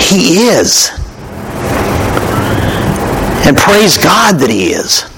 He 0.00 0.46
is. 0.46 0.90
And 3.44 3.56
praise 3.56 3.98
God 3.98 4.38
that 4.38 4.48
He 4.48 4.72
is 4.72 5.15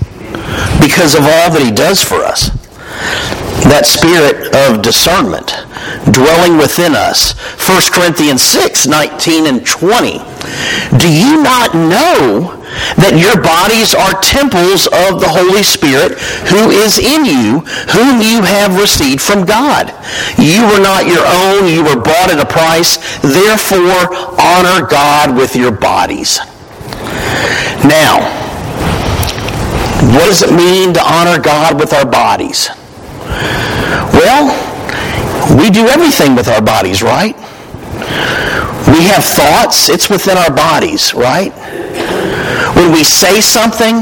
because 0.89 1.13
of 1.13 1.21
all 1.21 1.53
that 1.53 1.61
He 1.61 1.69
does 1.69 2.01
for 2.01 2.25
us. 2.25 2.49
That 3.69 3.85
spirit 3.85 4.49
of 4.57 4.81
discernment 4.81 5.53
dwelling 6.17 6.57
within 6.57 6.97
us. 6.97 7.37
1 7.61 7.93
Corinthians 7.93 8.41
6, 8.41 8.89
19 8.89 9.53
and 9.53 9.61
20. 9.61 10.17
Do 10.97 11.13
you 11.13 11.45
not 11.45 11.77
know 11.77 12.57
that 12.97 13.21
your 13.21 13.37
bodies 13.45 13.93
are 13.93 14.17
temples 14.25 14.89
of 14.89 15.21
the 15.21 15.29
Holy 15.29 15.61
Spirit 15.61 16.17
who 16.49 16.73
is 16.73 16.97
in 16.97 17.29
you, 17.29 17.61
whom 17.93 18.25
you 18.25 18.41
have 18.41 18.81
received 18.81 19.21
from 19.21 19.45
God? 19.45 19.93
You 20.41 20.65
were 20.73 20.81
not 20.81 21.05
your 21.05 21.29
own, 21.29 21.69
you 21.69 21.85
were 21.85 22.01
bought 22.01 22.33
at 22.33 22.41
a 22.41 22.49
price. 22.49 22.97
Therefore, 23.21 24.09
honor 24.41 24.89
God 24.89 25.37
with 25.37 25.53
your 25.53 25.71
bodies. 25.71 26.41
Now, 27.85 28.48
what 30.15 30.27
does 30.27 30.43
it 30.43 30.55
mean 30.55 30.95
to 30.95 31.03
honor 31.05 31.41
God 31.41 31.79
with 31.79 31.93
our 31.93 32.07
bodies? 32.07 32.69
Well, 34.13 34.49
we 35.57 35.71
do 35.71 35.87
everything 35.87 36.35
with 36.35 36.49
our 36.49 36.63
bodies, 36.63 37.03
right? 37.03 37.37
We 38.89 39.05
have 39.13 39.25
thoughts, 39.25 39.89
it's 39.89 40.09
within 40.09 40.37
our 40.37 40.51
bodies, 40.51 41.15
right? 41.15 41.53
When 42.75 42.93
we 42.93 43.05
say 43.05 43.41
something, 43.41 43.95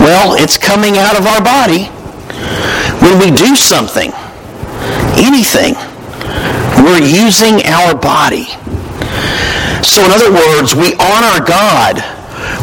well, 0.00 0.34
it's 0.34 0.58
coming 0.58 0.98
out 0.98 1.18
of 1.18 1.26
our 1.26 1.42
body. 1.42 1.84
When 3.00 3.18
we 3.18 3.30
do 3.30 3.54
something, 3.54 4.10
anything, 5.16 5.74
we're 6.84 7.02
using 7.02 7.62
our 7.66 7.94
body. 7.94 8.46
So, 9.82 10.04
in 10.04 10.10
other 10.10 10.32
words, 10.32 10.74
we 10.74 10.94
honor 10.98 11.44
God 11.44 11.96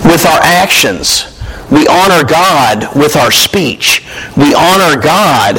with 0.05 0.25
our 0.25 0.39
actions. 0.41 1.32
We 1.73 1.87
honor 1.87 2.23
God 2.23 2.95
with 2.95 3.15
our 3.15 3.31
speech. 3.31 4.05
We 4.37 4.53
honor 4.53 5.01
God 5.01 5.55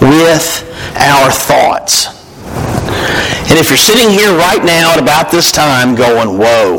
with 0.00 0.62
our 0.94 1.30
thoughts. 1.30 2.06
And 3.50 3.58
if 3.58 3.68
you're 3.68 3.76
sitting 3.76 4.08
here 4.10 4.30
right 4.38 4.62
now 4.62 4.92
at 4.92 5.00
about 5.00 5.32
this 5.32 5.50
time 5.50 5.96
going, 5.96 6.38
whoa, 6.38 6.78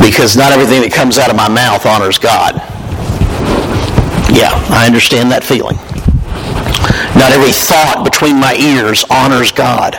because 0.00 0.36
not 0.36 0.50
everything 0.50 0.82
that 0.82 0.92
comes 0.92 1.18
out 1.18 1.30
of 1.30 1.36
my 1.36 1.48
mouth 1.48 1.86
honors 1.86 2.18
God. 2.18 2.56
Yeah, 4.34 4.50
I 4.70 4.86
understand 4.86 5.30
that 5.30 5.44
feeling. 5.44 5.76
Not 7.14 7.30
every 7.30 7.52
thought 7.52 8.02
between 8.04 8.40
my 8.40 8.54
ears 8.54 9.04
honors 9.08 9.52
God. 9.52 9.96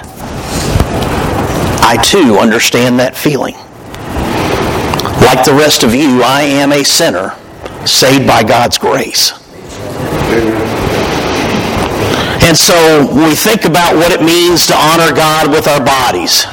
I 1.83 1.95
too 2.03 2.37
understand 2.39 2.99
that 2.99 3.15
feeling. 3.15 3.55
Like 5.21 5.45
the 5.45 5.53
rest 5.53 5.83
of 5.83 5.93
you, 5.93 6.23
I 6.23 6.41
am 6.41 6.71
a 6.71 6.83
sinner 6.83 7.37
saved 7.85 8.27
by 8.27 8.43
God's 8.43 8.77
grace. 8.77 9.31
And 12.43 12.57
so 12.57 13.07
we 13.13 13.35
think 13.35 13.65
about 13.65 13.95
what 13.95 14.11
it 14.11 14.21
means 14.23 14.67
to 14.67 14.75
honor 14.75 15.15
God 15.15 15.49
with 15.49 15.67
our 15.67 15.83
bodies, 15.83 16.45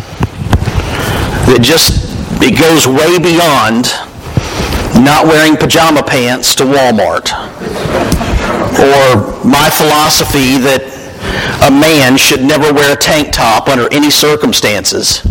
it 1.49 1.63
just 1.63 2.07
it 2.41 2.59
goes 2.59 2.87
way 2.87 3.19
beyond 3.19 3.87
not 5.03 5.27
wearing 5.27 5.57
pajama 5.57 6.03
pants 6.03 6.55
to 6.57 6.65
Walmart. 6.65 7.33
Or 8.79 9.45
my 9.45 9.71
philosophy 9.71 10.59
that 10.59 10.99
a 11.67 11.71
man 11.71 12.17
should 12.17 12.43
never 12.45 12.73
wear 12.73 12.93
a 12.93 13.01
tank 13.01 13.33
top 13.33 13.69
under 13.69 13.93
any 13.93 14.11
circumstances. 14.11 15.28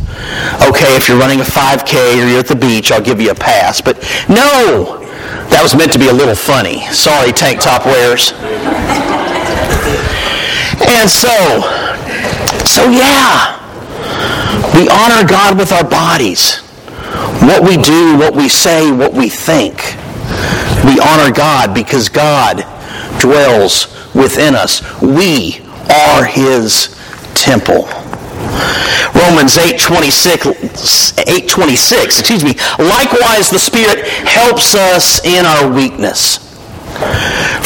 Okay, 0.67 0.95
if 0.95 1.07
you're 1.07 1.19
running 1.19 1.39
a 1.39 1.43
5K 1.43 2.23
or 2.23 2.27
you're 2.27 2.39
at 2.39 2.47
the 2.47 2.55
beach, 2.55 2.91
I'll 2.91 3.01
give 3.01 3.21
you 3.21 3.31
a 3.31 3.35
pass. 3.35 3.81
But 3.81 3.97
no, 4.27 4.99
that 5.49 5.59
was 5.63 5.75
meant 5.75 5.93
to 5.93 5.99
be 5.99 6.09
a 6.09 6.13
little 6.13 6.35
funny. 6.35 6.81
Sorry, 6.91 7.31
tank 7.31 7.61
top 7.61 7.85
wearers. 7.85 8.33
And 10.87 11.09
so, 11.09 11.33
so 12.65 12.89
yeah, 12.89 13.57
we 14.75 14.87
honor 14.89 15.27
God 15.27 15.57
with 15.57 15.71
our 15.71 15.87
bodies. 15.87 16.57
What 17.41 17.63
we 17.63 17.77
do, 17.77 18.17
what 18.17 18.35
we 18.35 18.49
say, 18.49 18.91
what 18.91 19.13
we 19.13 19.29
think. 19.29 19.95
We 20.83 20.99
honor 20.99 21.31
God 21.31 21.73
because 21.73 22.09
God 22.09 22.65
dwells 23.19 23.87
within 24.13 24.55
us. 24.55 24.81
We 25.01 25.61
are 25.89 26.25
his 26.25 26.95
temple. 27.33 27.87
Romans 29.13 29.57
8:26 29.57 31.13
8:26 31.27 32.03
excuse 32.03 32.43
me 32.43 32.53
likewise 32.77 33.49
the 33.49 33.59
spirit 33.59 34.07
helps 34.07 34.75
us 34.75 35.23
in 35.25 35.45
our 35.45 35.69
weakness 35.71 36.47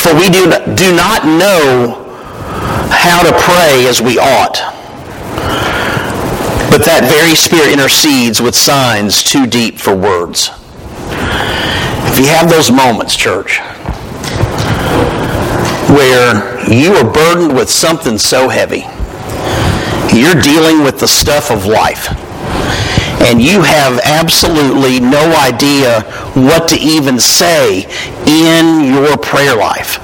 for 0.02 0.14
we 0.16 0.30
do, 0.30 0.50
do 0.76 0.96
not 0.96 1.26
know 1.26 2.02
how 2.90 3.24
to 3.24 3.32
pray 3.40 3.88
as 3.88 4.02
we 4.02 4.18
ought. 4.18 4.58
But 6.70 6.86
that 6.86 7.08
very 7.08 7.36
Spirit 7.36 7.72
intercedes 7.72 8.42
with 8.42 8.56
signs 8.56 9.24
too 9.24 9.46
deep 9.46 9.78
for 9.78 9.96
words. 9.96 10.50
If 12.12 12.20
you 12.20 12.28
have 12.28 12.50
those 12.50 12.72
moments, 12.72 13.16
church, 13.16 13.60
where 15.90 16.60
you 16.72 16.94
are 16.96 17.10
burdened 17.10 17.56
with 17.56 17.70
something 17.70 18.18
so 18.18 18.50
heavy, 18.50 18.86
you're 20.14 20.40
dealing 20.42 20.84
with 20.84 21.00
the 21.00 21.08
stuff 21.08 21.52
of 21.52 21.66
life, 21.66 22.10
and 23.22 23.42
you 23.42 23.62
have 23.62 24.00
absolutely 24.04 25.00
no 25.00 25.24
idea 25.42 26.02
what 26.34 26.68
to 26.70 26.78
even 26.78 27.20
say 27.20 27.86
in 28.26 28.94
your 28.94 29.18
prayer 29.18 29.56
life 29.56 30.00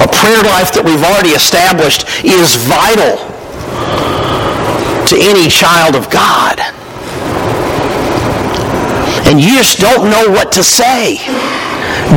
a 0.00 0.08
prayer 0.08 0.42
life 0.48 0.72
that 0.72 0.82
we've 0.84 1.04
already 1.04 1.36
established 1.36 2.08
is 2.24 2.56
vital 2.64 3.20
to 5.04 5.14
any 5.20 5.50
child 5.50 5.94
of 5.94 6.08
God. 6.08 6.60
And 9.28 9.40
you 9.40 9.60
just 9.60 9.78
don't 9.78 10.08
know 10.10 10.32
what 10.32 10.52
to 10.52 10.64
say. 10.64 11.20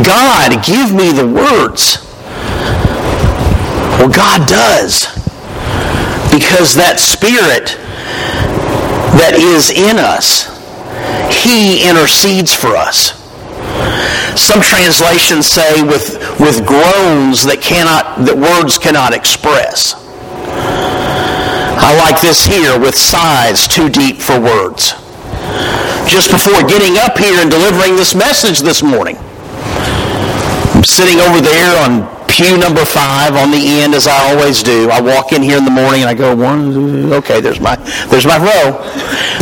God, 0.01 0.63
give 0.65 0.93
me 0.93 1.11
the 1.11 1.27
words. 1.27 1.99
Well, 3.99 4.09
God 4.09 4.47
does. 4.47 5.22
Because 6.33 6.73
that 6.73 6.97
spirit 6.97 7.77
that 9.21 9.37
is 9.37 9.69
in 9.69 10.01
us, 10.01 10.49
he 11.29 11.85
intercedes 11.85 12.49
for 12.49 12.73
us. 12.73 13.13
Some 14.33 14.61
translations 14.61 15.45
say 15.45 15.83
with, 15.85 16.17
with 16.41 16.65
groans 16.65 17.45
that 17.45 17.61
cannot 17.61 18.25
that 18.25 18.33
words 18.33 18.81
cannot 18.81 19.13
express. 19.13 19.93
I 21.77 21.93
like 22.01 22.21
this 22.21 22.45
here 22.45 22.79
with 22.79 22.95
sighs 22.95 23.67
too 23.67 23.89
deep 23.89 24.17
for 24.17 24.39
words. 24.39 24.97
Just 26.09 26.31
before 26.31 26.65
getting 26.65 26.97
up 26.97 27.17
here 27.17 27.37
and 27.41 27.51
delivering 27.51 27.95
this 27.95 28.15
message 28.15 28.61
this 28.61 28.81
morning, 28.81 29.17
I'm 30.73 30.83
sitting 30.83 31.19
over 31.19 31.41
there 31.41 31.77
on 31.85 32.12
pew 32.33 32.57
number 32.57 32.83
five 32.83 33.35
on 33.35 33.51
the 33.51 33.61
end 33.61 33.93
as 33.93 34.07
I 34.07 34.33
always 34.33 34.63
do. 34.63 34.89
I 34.89 34.99
walk 34.99 35.31
in 35.31 35.43
here 35.43 35.57
in 35.57 35.65
the 35.65 35.71
morning 35.71 36.01
and 36.01 36.09
I 36.09 36.15
go 36.15 36.35
one, 36.35 37.13
okay, 37.13 37.39
there's 37.39 37.59
my 37.59 37.75
there's 38.09 38.25
my 38.25 38.37
row. 38.37 38.81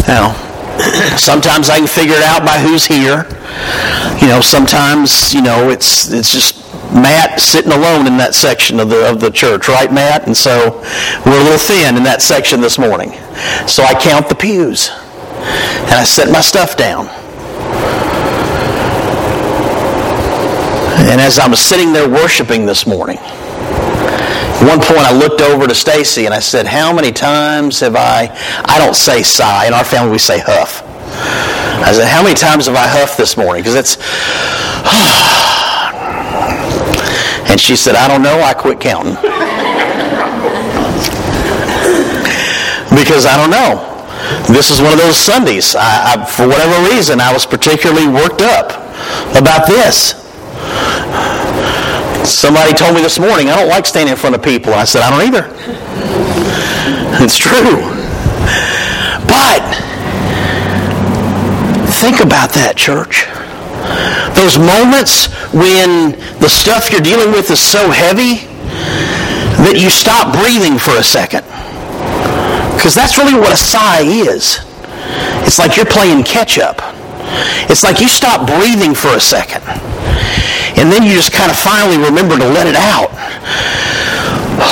Now 0.07 0.35
sometimes 1.17 1.69
I 1.69 1.77
can 1.77 1.87
figure 1.87 2.15
it 2.15 2.23
out 2.23 2.45
by 2.45 2.59
who's 2.59 2.85
here. 2.85 3.25
You 4.21 4.27
know, 4.27 4.41
sometimes, 4.41 5.33
you 5.33 5.41
know, 5.41 5.69
it's 5.69 6.11
it's 6.11 6.33
just 6.33 6.59
Matt 6.93 7.39
sitting 7.39 7.71
alone 7.71 8.07
in 8.07 8.17
that 8.17 8.35
section 8.35 8.79
of 8.79 8.89
the 8.89 9.09
of 9.09 9.21
the 9.21 9.31
church, 9.31 9.69
right, 9.69 9.91
Matt? 9.91 10.27
And 10.27 10.35
so 10.35 10.81
we're 11.25 11.39
a 11.39 11.43
little 11.43 11.57
thin 11.57 11.95
in 11.95 12.03
that 12.03 12.21
section 12.21 12.59
this 12.59 12.77
morning. 12.77 13.11
So 13.67 13.83
I 13.83 13.95
count 13.99 14.27
the 14.27 14.35
pews 14.35 14.89
and 14.89 15.95
I 15.95 16.03
set 16.03 16.29
my 16.29 16.41
stuff 16.41 16.75
down. 16.75 17.07
And 21.11 21.19
as 21.19 21.39
I 21.39 21.47
was 21.49 21.59
sitting 21.59 21.91
there 21.91 22.07
worshiping 22.07 22.65
this 22.65 22.87
morning, 22.87 23.17
at 23.17 24.65
one 24.65 24.79
point 24.79 25.01
I 25.01 25.11
looked 25.11 25.41
over 25.41 25.67
to 25.67 25.75
Stacy 25.75 26.23
and 26.23 26.33
I 26.33 26.39
said, 26.39 26.65
How 26.65 26.93
many 26.93 27.11
times 27.11 27.81
have 27.81 27.97
I, 27.97 28.29
I 28.63 28.79
don't 28.79 28.95
say 28.95 29.21
sigh, 29.21 29.67
in 29.67 29.73
our 29.73 29.83
family 29.83 30.13
we 30.13 30.19
say 30.19 30.39
huff. 30.39 30.81
I 31.83 31.91
said, 31.91 32.07
How 32.07 32.23
many 32.23 32.33
times 32.33 32.67
have 32.67 32.77
I 32.77 32.87
huffed 32.87 33.17
this 33.17 33.35
morning? 33.35 33.61
Because 33.61 33.75
it's, 33.75 33.97
and 37.51 37.59
she 37.59 37.75
said, 37.75 37.95
I 37.95 38.07
don't 38.07 38.23
know, 38.23 38.39
I 38.39 38.53
quit 38.53 38.79
counting. 38.79 39.15
because 42.95 43.25
I 43.25 43.35
don't 43.35 43.51
know. 43.51 43.85
This 44.47 44.71
is 44.71 44.79
one 44.79 44.93
of 44.93 44.99
those 44.99 45.17
Sundays. 45.17 45.75
I, 45.75 46.13
I, 46.13 46.25
for 46.25 46.47
whatever 46.47 46.89
reason, 46.95 47.19
I 47.19 47.33
was 47.33 47.45
particularly 47.45 48.07
worked 48.07 48.41
up 48.41 48.71
about 49.35 49.67
this. 49.67 50.20
Somebody 52.25 52.73
told 52.73 52.95
me 52.95 53.01
this 53.01 53.19
morning, 53.19 53.49
I 53.49 53.55
don't 53.55 53.69
like 53.69 53.85
standing 53.85 54.11
in 54.11 54.17
front 54.17 54.35
of 54.35 54.43
people. 54.43 54.73
I 54.73 54.83
said, 54.85 55.01
I 55.01 55.09
don't 55.09 55.27
either. 55.27 55.49
It's 57.23 57.37
true. 57.37 57.81
But 59.27 59.61
think 62.01 62.19
about 62.19 62.51
that, 62.53 62.73
church. 62.77 63.27
Those 64.35 64.57
moments 64.57 65.27
when 65.53 66.17
the 66.39 66.49
stuff 66.49 66.91
you're 66.91 67.01
dealing 67.01 67.31
with 67.31 67.51
is 67.51 67.59
so 67.59 67.91
heavy 67.91 68.47
that 69.61 69.77
you 69.77 69.89
stop 69.89 70.33
breathing 70.33 70.79
for 70.79 70.97
a 70.97 71.03
second. 71.03 71.43
Because 72.75 72.95
that's 72.95 73.17
really 73.17 73.37
what 73.37 73.53
a 73.53 73.57
sigh 73.57 74.01
is. 74.01 74.59
It's 75.45 75.59
like 75.59 75.75
you're 75.77 75.85
playing 75.85 76.23
catch 76.23 76.57
up. 76.57 76.77
It's 77.69 77.83
like 77.83 77.99
you 77.99 78.07
stop 78.07 78.47
breathing 78.47 78.95
for 78.95 79.09
a 79.09 79.19
second. 79.19 79.61
And 80.77 80.91
then 80.91 81.03
you 81.03 81.13
just 81.13 81.33
kind 81.33 81.51
of 81.51 81.57
finally 81.57 81.97
remember 81.97 82.37
to 82.37 82.47
let 82.47 82.67
it 82.67 82.75
out. 82.75 83.09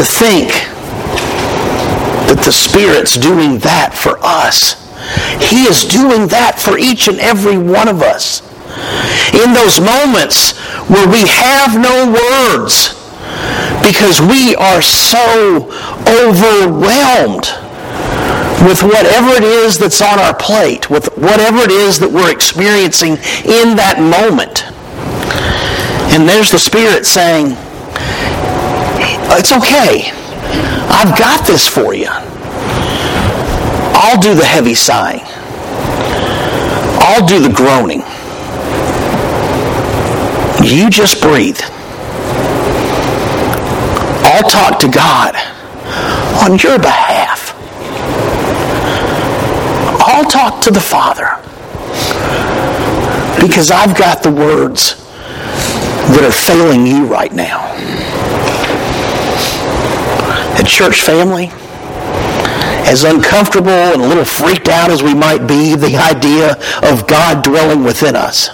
to 0.00 0.06
think 0.06 0.48
that 2.28 2.40
the 2.44 2.52
Spirit's 2.52 3.16
doing 3.16 3.58
that 3.58 3.92
for 3.92 4.18
us. 4.22 4.78
He 5.42 5.68
is 5.68 5.84
doing 5.84 6.28
that 6.28 6.58
for 6.58 6.78
each 6.78 7.08
and 7.08 7.18
every 7.20 7.58
one 7.58 7.88
of 7.88 8.00
us. 8.00 8.40
In 9.34 9.52
those 9.52 9.80
moments 9.80 10.56
where 10.88 11.08
we 11.08 11.28
have 11.28 11.76
no 11.76 12.08
words 12.08 12.96
because 13.84 14.20
we 14.20 14.56
are 14.56 14.80
so 14.80 15.68
overwhelmed 16.08 17.52
with 18.62 18.82
whatever 18.82 19.30
it 19.36 19.42
is 19.42 19.78
that's 19.78 20.02
on 20.02 20.18
our 20.18 20.34
plate, 20.34 20.90
with 20.90 21.06
whatever 21.16 21.58
it 21.58 21.70
is 21.70 21.98
that 21.98 22.10
we're 22.10 22.30
experiencing 22.30 23.12
in 23.48 23.76
that 23.76 23.96
moment. 23.98 24.64
And 26.12 26.28
there's 26.28 26.50
the 26.50 26.58
Spirit 26.58 27.06
saying, 27.06 27.56
It's 29.32 29.52
okay. 29.52 30.12
I've 30.92 31.16
got 31.18 31.46
this 31.46 31.66
for 31.66 31.94
you. 31.94 32.08
I'll 33.96 34.20
do 34.20 34.34
the 34.34 34.44
heavy 34.44 34.74
sighing. 34.74 35.22
I'll 37.00 37.26
do 37.26 37.40
the 37.40 37.52
groaning. 37.52 38.02
You 40.62 40.90
just 40.90 41.22
breathe. 41.22 41.60
I'll 44.24 44.48
talk 44.48 44.78
to 44.80 44.88
God 44.88 45.34
on 46.42 46.58
your 46.58 46.78
behalf. 46.78 47.09
I'll 50.12 50.24
talk 50.28 50.60
to 50.62 50.72
the 50.72 50.80
Father 50.80 51.36
because 53.40 53.70
I've 53.70 53.96
got 53.96 54.24
the 54.24 54.30
words 54.32 54.96
that 56.10 56.24
are 56.24 56.32
failing 56.32 56.84
you 56.84 57.06
right 57.06 57.32
now. 57.32 57.70
A 60.60 60.64
church 60.64 61.00
family, 61.00 61.50
as 62.90 63.04
uncomfortable 63.04 63.70
and 63.70 64.02
a 64.02 64.06
little 64.08 64.24
freaked 64.24 64.68
out 64.68 64.90
as 64.90 65.00
we 65.00 65.14
might 65.14 65.46
be, 65.46 65.76
the 65.76 65.96
idea 65.96 66.54
of 66.82 67.06
God 67.06 67.44
dwelling 67.44 67.84
within 67.84 68.16
us. 68.16 68.48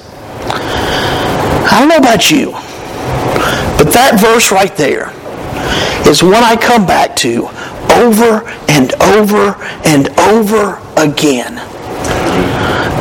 I 0.45 1.79
don't 1.81 1.89
know 1.89 1.97
about 1.97 2.31
you, 2.31 2.53
but 3.79 3.95
that 3.95 4.19
verse 4.21 4.53
right 4.53 4.77
there 4.77 5.11
is 6.07 6.23
one 6.23 6.35
I 6.35 6.55
come 6.55 6.85
back 6.87 7.17
to 7.17 7.49
over 7.97 8.47
and 8.69 8.93
over 9.03 9.57
and 9.85 10.09
over 10.21 10.79
again 10.97 11.55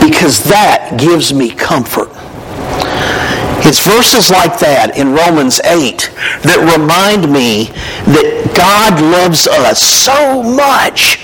because 0.05 0.43
that 0.45 0.95
gives 0.97 1.33
me 1.33 1.49
comfort. 1.49 2.09
It's 3.67 3.85
verses 3.85 4.29
like 4.29 4.59
that 4.59 4.95
in 4.95 5.13
Romans 5.13 5.59
8 5.59 6.11
that 6.45 6.61
remind 6.77 7.31
me 7.33 7.73
that 8.13 8.53
God 8.55 9.01
loves 9.01 9.47
us 9.47 9.81
so 9.81 10.43
much 10.43 11.17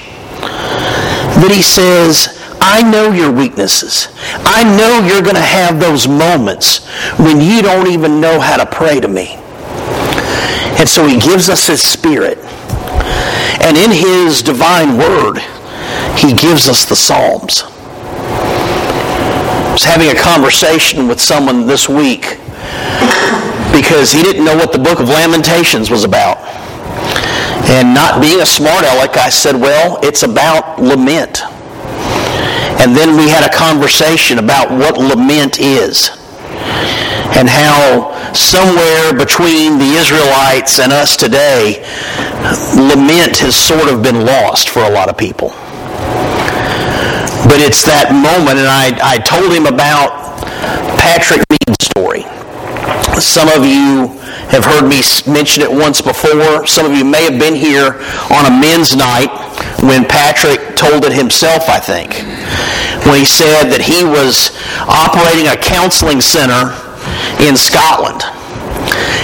that 1.37 1.51
he 1.53 1.61
says, 1.61 2.41
I 2.59 2.81
know 2.81 3.11
your 3.11 3.31
weaknesses. 3.31 4.07
I 4.45 4.63
know 4.63 5.05
you're 5.05 5.21
going 5.21 5.35
to 5.35 5.41
have 5.41 5.79
those 5.79 6.07
moments 6.07 6.87
when 7.17 7.41
you 7.41 7.61
don't 7.61 7.87
even 7.87 8.19
know 8.19 8.39
how 8.39 8.57
to 8.57 8.65
pray 8.65 8.99
to 8.99 9.07
me. 9.07 9.35
And 10.81 10.89
so 10.89 11.05
he 11.05 11.19
gives 11.19 11.49
us 11.49 11.67
his 11.67 11.81
spirit. 11.81 12.39
And 13.63 13.77
in 13.77 13.91
his 13.91 14.41
divine 14.41 14.97
word, 14.97 15.37
he 16.17 16.33
gives 16.33 16.67
us 16.67 16.85
the 16.85 16.95
Psalms. 16.95 17.63
I 19.63 19.71
was 19.71 19.83
having 19.83 20.09
a 20.09 20.15
conversation 20.15 21.07
with 21.07 21.21
someone 21.21 21.67
this 21.67 21.87
week 21.87 22.37
because 23.71 24.11
he 24.11 24.23
didn't 24.23 24.43
know 24.43 24.55
what 24.55 24.71
the 24.73 24.79
book 24.79 24.99
of 24.99 25.07
Lamentations 25.09 25.89
was 25.89 26.03
about. 26.03 26.39
And 27.69 27.93
not 27.93 28.21
being 28.21 28.41
a 28.41 28.45
smart 28.45 28.83
aleck, 28.83 29.15
I 29.17 29.29
said, 29.29 29.55
well, 29.55 29.99
it's 30.03 30.23
about 30.23 30.81
lament. 30.81 31.41
And 32.81 32.95
then 32.95 33.15
we 33.15 33.29
had 33.29 33.43
a 33.47 33.55
conversation 33.55 34.39
about 34.39 34.71
what 34.71 34.97
lament 34.97 35.59
is 35.59 36.09
and 37.37 37.47
how 37.47 38.11
somewhere 38.33 39.13
between 39.13 39.77
the 39.77 39.95
Israelites 39.95 40.79
and 40.79 40.91
us 40.91 41.15
today, 41.15 41.83
lament 42.75 43.37
has 43.39 43.55
sort 43.55 43.89
of 43.89 44.03
been 44.03 44.25
lost 44.25 44.69
for 44.69 44.83
a 44.83 44.89
lot 44.89 45.09
of 45.09 45.17
people. 45.17 45.49
But 47.47 47.59
it's 47.59 47.83
that 47.83 48.13
moment, 48.13 48.59
and 48.59 48.69
I, 48.69 48.93
I 49.01 49.17
told 49.17 49.51
him 49.51 49.65
about 49.65 50.13
Patrick 50.99 51.41
Mead's 51.49 51.83
story. 51.83 52.23
Some 53.19 53.49
of 53.49 53.65
you 53.65 54.07
have 54.51 54.63
heard 54.63 54.87
me 54.87 55.01
mention 55.31 55.63
it 55.63 55.71
once 55.71 56.01
before. 56.01 56.67
Some 56.67 56.85
of 56.85 56.93
you 56.97 57.05
may 57.05 57.23
have 57.23 57.39
been 57.39 57.55
here 57.55 57.99
on 58.29 58.45
a 58.45 58.53
men's 58.53 58.95
night 58.95 59.31
when 59.81 60.05
Patrick 60.05 60.75
told 60.75 61.05
it 61.05 61.13
himself, 61.13 61.67
I 61.67 61.79
think, 61.79 62.13
when 63.07 63.17
he 63.19 63.25
said 63.25 63.69
that 63.71 63.81
he 63.81 64.03
was 64.03 64.53
operating 64.85 65.47
a 65.49 65.57
counseling 65.57 66.21
center 66.21 66.71
in 67.39 67.57
Scotland. 67.57 68.23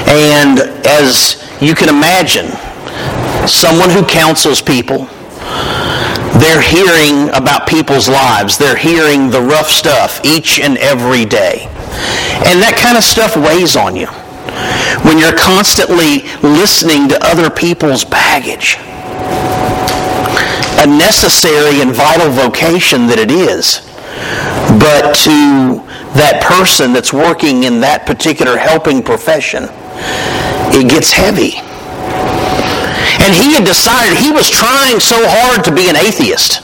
And 0.07 0.59
as 0.85 1.43
you 1.61 1.75
can 1.75 1.89
imagine, 1.89 2.47
someone 3.47 3.89
who 3.89 4.05
counsels 4.05 4.61
people, 4.61 5.07
they're 6.39 6.61
hearing 6.61 7.29
about 7.29 7.67
people's 7.67 8.07
lives. 8.07 8.57
They're 8.57 8.77
hearing 8.77 9.29
the 9.29 9.41
rough 9.41 9.69
stuff 9.69 10.21
each 10.23 10.59
and 10.59 10.77
every 10.77 11.25
day. 11.25 11.65
And 12.45 12.61
that 12.61 12.77
kind 12.77 12.97
of 12.97 13.03
stuff 13.03 13.35
weighs 13.35 13.75
on 13.75 13.95
you 13.95 14.07
when 15.03 15.17
you're 15.17 15.35
constantly 15.35 16.23
listening 16.41 17.09
to 17.09 17.17
other 17.25 17.49
people's 17.49 18.05
baggage. 18.05 18.77
A 20.79 20.85
necessary 20.85 21.81
and 21.81 21.91
vital 21.91 22.29
vocation 22.29 23.07
that 23.07 23.17
it 23.17 23.31
is. 23.31 23.81
But 24.75 25.15
to 25.23 25.79
that 26.19 26.43
person 26.43 26.91
that's 26.91 27.13
working 27.13 27.63
in 27.63 27.79
that 27.81 28.05
particular 28.05 28.57
helping 28.57 29.01
profession, 29.01 29.71
it 30.75 30.89
gets 30.89 31.11
heavy. 31.11 31.55
And 33.23 33.31
he 33.33 33.55
had 33.55 33.63
decided 33.63 34.19
he 34.19 34.31
was 34.31 34.49
trying 34.49 34.99
so 34.99 35.17
hard 35.19 35.63
to 35.65 35.71
be 35.73 35.89
an 35.89 35.95
atheist. 35.95 36.63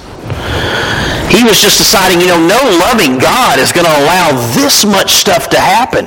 He 1.31 1.43
was 1.43 1.59
just 1.59 1.79
deciding, 1.79 2.21
you 2.21 2.27
know, 2.27 2.39
no 2.39 2.61
loving 2.77 3.17
God 3.17 3.57
is 3.57 3.71
going 3.71 3.87
to 3.87 3.97
allow 4.05 4.37
this 4.53 4.85
much 4.85 5.13
stuff 5.13 5.49
to 5.49 5.59
happen. 5.59 6.05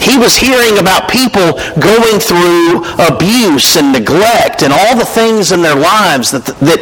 He 0.00 0.18
was 0.18 0.36
hearing 0.36 0.78
about 0.78 1.10
people 1.10 1.54
going 1.78 2.18
through 2.18 2.82
abuse 2.98 3.76
and 3.76 3.92
neglect 3.92 4.62
and 4.62 4.72
all 4.72 4.96
the 4.96 5.04
things 5.04 5.52
in 5.52 5.62
their 5.62 5.76
lives 5.76 6.30
that, 6.30 6.46
that 6.60 6.80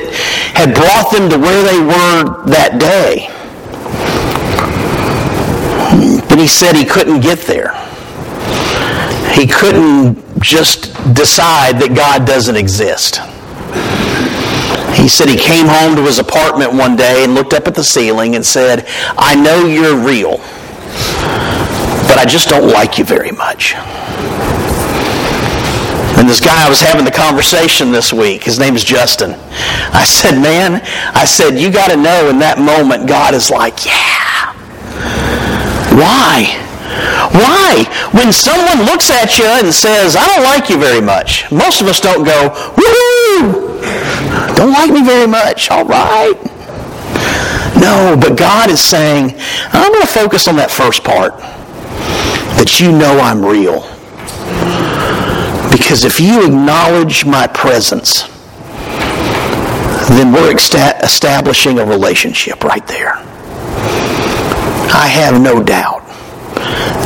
had 0.55 0.74
brought 0.74 1.12
them 1.12 1.29
to 1.31 1.38
where 1.38 1.62
they 1.64 1.81
were 1.81 2.46
that 2.46 2.79
day. 2.81 3.29
But 6.28 6.38
he 6.38 6.46
said 6.46 6.76
he 6.76 6.84
couldn't 6.84 7.20
get 7.20 7.40
there. 7.40 7.72
He 9.32 9.46
couldn't 9.46 10.18
just 10.40 10.92
decide 11.14 11.80
that 11.80 11.94
God 11.94 12.26
doesn't 12.26 12.56
exist. 12.56 13.20
He 14.96 15.08
said 15.08 15.28
he 15.28 15.36
came 15.36 15.66
home 15.66 15.94
to 15.96 16.02
his 16.02 16.18
apartment 16.18 16.72
one 16.74 16.96
day 16.96 17.24
and 17.24 17.34
looked 17.34 17.52
up 17.52 17.66
at 17.66 17.74
the 17.74 17.84
ceiling 17.84 18.34
and 18.34 18.44
said, 18.44 18.84
I 19.16 19.34
know 19.34 19.64
you're 19.64 19.96
real, 19.96 20.38
but 22.08 22.18
I 22.18 22.24
just 22.26 22.48
don't 22.48 22.68
like 22.68 22.98
you 22.98 23.04
very 23.04 23.30
much. 23.30 23.74
And 26.18 26.28
this 26.28 26.40
guy 26.40 26.66
I 26.66 26.68
was 26.68 26.80
having 26.80 27.04
the 27.04 27.12
conversation 27.12 27.92
this 27.92 28.12
week, 28.12 28.42
his 28.42 28.58
name 28.58 28.74
is 28.74 28.82
Justin. 28.82 29.36
I 29.94 30.04
said, 30.04 30.40
man, 30.40 30.80
I 31.14 31.24
said, 31.24 31.58
you 31.58 31.70
got 31.70 31.90
to 31.90 31.96
know 31.96 32.28
in 32.28 32.40
that 32.40 32.58
moment, 32.58 33.08
God 33.08 33.34
is 33.34 33.50
like, 33.50 33.86
yeah. 33.86 34.27
Why? 35.96 36.64
Why? 37.33 37.85
When 38.12 38.33
someone 38.33 38.87
looks 38.87 39.11
at 39.11 39.38
you 39.38 39.44
and 39.44 39.72
says, 39.72 40.16
I 40.16 40.27
don't 40.27 40.44
like 40.44 40.68
you 40.68 40.79
very 40.79 41.01
much, 41.01 41.51
most 41.51 41.81
of 41.81 41.87
us 41.87 42.01
don't 42.01 42.24
go, 42.24 42.51
woohoo! 42.77 44.57
Don't 44.57 44.72
like 44.72 44.90
me 44.90 45.03
very 45.05 45.27
much, 45.27 45.70
all 45.70 45.85
right. 45.85 46.35
No, 47.81 48.16
but 48.20 48.37
God 48.37 48.70
is 48.70 48.81
saying, 48.81 49.35
I'm 49.72 49.92
going 49.92 50.05
to 50.05 50.12
focus 50.12 50.48
on 50.48 50.57
that 50.57 50.70
first 50.70 51.05
part. 51.05 51.38
That 52.59 52.81
you 52.81 52.90
know 52.90 53.20
I'm 53.20 53.44
real. 53.44 53.83
Because 55.70 56.05
if 56.05 56.18
you 56.18 56.44
acknowledge 56.44 57.24
my 57.24 57.46
presence, 57.46 58.22
then 60.09 60.33
we're 60.33 60.51
establishing 60.57 61.79
a 61.79 61.85
relationship 61.85 62.64
right 62.64 62.87
there. 62.88 63.27
I 64.90 65.09
have 65.09 65.40
no 65.40 65.62
doubt 65.62 66.07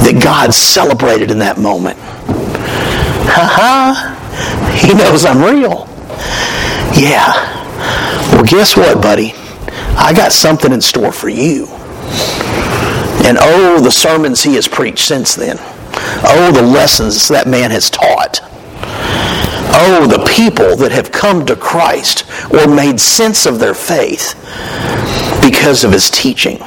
that 0.03 0.21
God 0.23 0.55
celebrated 0.55 1.31
in 1.31 1.38
that 1.38 1.59
moment. 1.59 1.99
Ha 1.99 3.47
ha! 3.51 4.18
He 4.75 4.95
knows 4.95 5.25
I'm 5.25 5.42
real. 5.42 5.88
Yeah. 6.99 7.33
Well, 8.33 8.45
guess 8.45 8.77
what, 8.77 9.03
buddy? 9.03 9.35
I 9.97 10.12
got 10.14 10.33
something 10.33 10.73
in 10.73 10.81
store 10.81 11.12
for 11.12 11.29
you. 11.29 11.66
And 13.25 13.38
oh, 13.40 13.81
the 13.81 13.90
sermons 13.90 14.42
he 14.42 14.55
has 14.55 14.68
preached 14.68 15.07
since 15.07 15.35
then. 15.35 15.57
Oh, 16.25 16.51
the 16.53 16.62
lessons 16.62 17.29
that 17.29 17.47
man 17.47 17.71
has 17.71 17.90
taught. 17.90 18.40
Oh, 19.75 20.07
the 20.07 20.25
people 20.31 20.77
that 20.77 20.92
have 20.92 21.12
come 21.12 21.47
to 21.47 21.57
Christ 21.57 22.25
or 22.53 22.66
made 22.66 23.01
sense 23.01 23.47
of 23.47 23.59
their 23.59 23.75
faith 23.75 24.35
because 25.42 25.85
of 25.85 25.92
his 25.92 26.11
teaching 26.11 26.59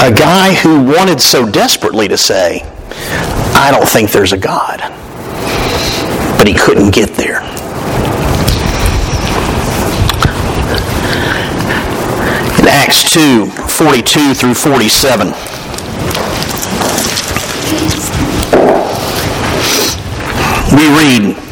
a 0.00 0.12
guy 0.12 0.54
who 0.54 0.82
wanted 0.82 1.20
so 1.20 1.48
desperately 1.50 2.06
to 2.06 2.16
say, 2.16 2.62
I 3.54 3.70
don't 3.72 3.88
think 3.88 4.12
there's 4.12 4.32
a 4.32 4.38
God. 4.38 4.78
But 6.38 6.46
he 6.46 6.54
couldn't 6.54 6.94
get 6.94 7.10
there. 7.10 7.40
In 12.60 12.68
Acts 12.68 13.12
2 13.12 13.46
42 13.46 14.34
through 14.34 14.54
47. 14.54 15.34
We 20.76 20.86
read, 20.96 21.47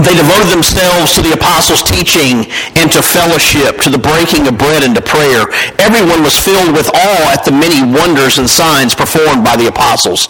they 0.00 0.16
devoted 0.16 0.48
themselves 0.48 1.12
to 1.14 1.20
the 1.20 1.36
apostles' 1.36 1.82
teaching 1.82 2.48
and 2.80 2.88
to 2.92 3.02
fellowship, 3.02 3.76
to 3.84 3.90
the 3.90 4.00
breaking 4.00 4.48
of 4.48 4.56
bread 4.56 4.82
and 4.82 4.94
to 4.96 5.02
prayer. 5.02 5.44
Everyone 5.76 6.24
was 6.24 6.38
filled 6.38 6.72
with 6.72 6.88
awe 6.94 7.26
at 7.32 7.44
the 7.44 7.52
many 7.52 7.84
wonders 7.84 8.38
and 8.38 8.48
signs 8.48 8.94
performed 8.94 9.44
by 9.44 9.56
the 9.56 9.68
apostles. 9.68 10.29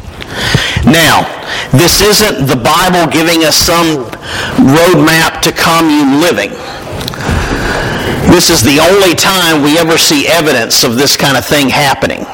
Now, 0.85 1.27
this 1.71 2.01
isn't 2.01 2.47
the 2.47 2.55
Bible 2.55 3.09
giving 3.11 3.43
us 3.43 3.55
some 3.55 4.05
roadmap 4.65 5.41
to 5.41 5.51
commune 5.51 6.19
living. 6.19 6.51
This 8.31 8.49
is 8.49 8.61
the 8.63 8.79
only 8.79 9.15
time 9.15 9.61
we 9.61 9.77
ever 9.77 9.97
see 9.97 10.27
evidence 10.27 10.83
of 10.83 10.95
this 10.95 11.17
kind 11.17 11.37
of 11.37 11.45
thing 11.45 11.69
happening 11.69 12.25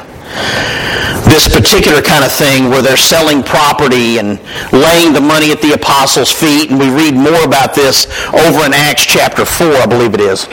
this 1.28 1.48
particular 1.48 2.00
kind 2.00 2.24
of 2.24 2.32
thing 2.32 2.70
where 2.70 2.82
they're 2.82 2.96
selling 2.96 3.42
property 3.42 4.18
and 4.18 4.40
laying 4.72 5.12
the 5.12 5.20
money 5.20 5.52
at 5.52 5.60
the 5.60 5.72
apostles' 5.72 6.32
feet. 6.32 6.70
And 6.70 6.80
we 6.80 6.90
read 6.90 7.14
more 7.14 7.44
about 7.44 7.74
this 7.74 8.06
over 8.32 8.64
in 8.64 8.72
Acts 8.72 9.04
chapter 9.04 9.44
4, 9.44 9.66
I 9.66 9.86
believe 9.86 10.14
it 10.14 10.20
is. 10.20 10.46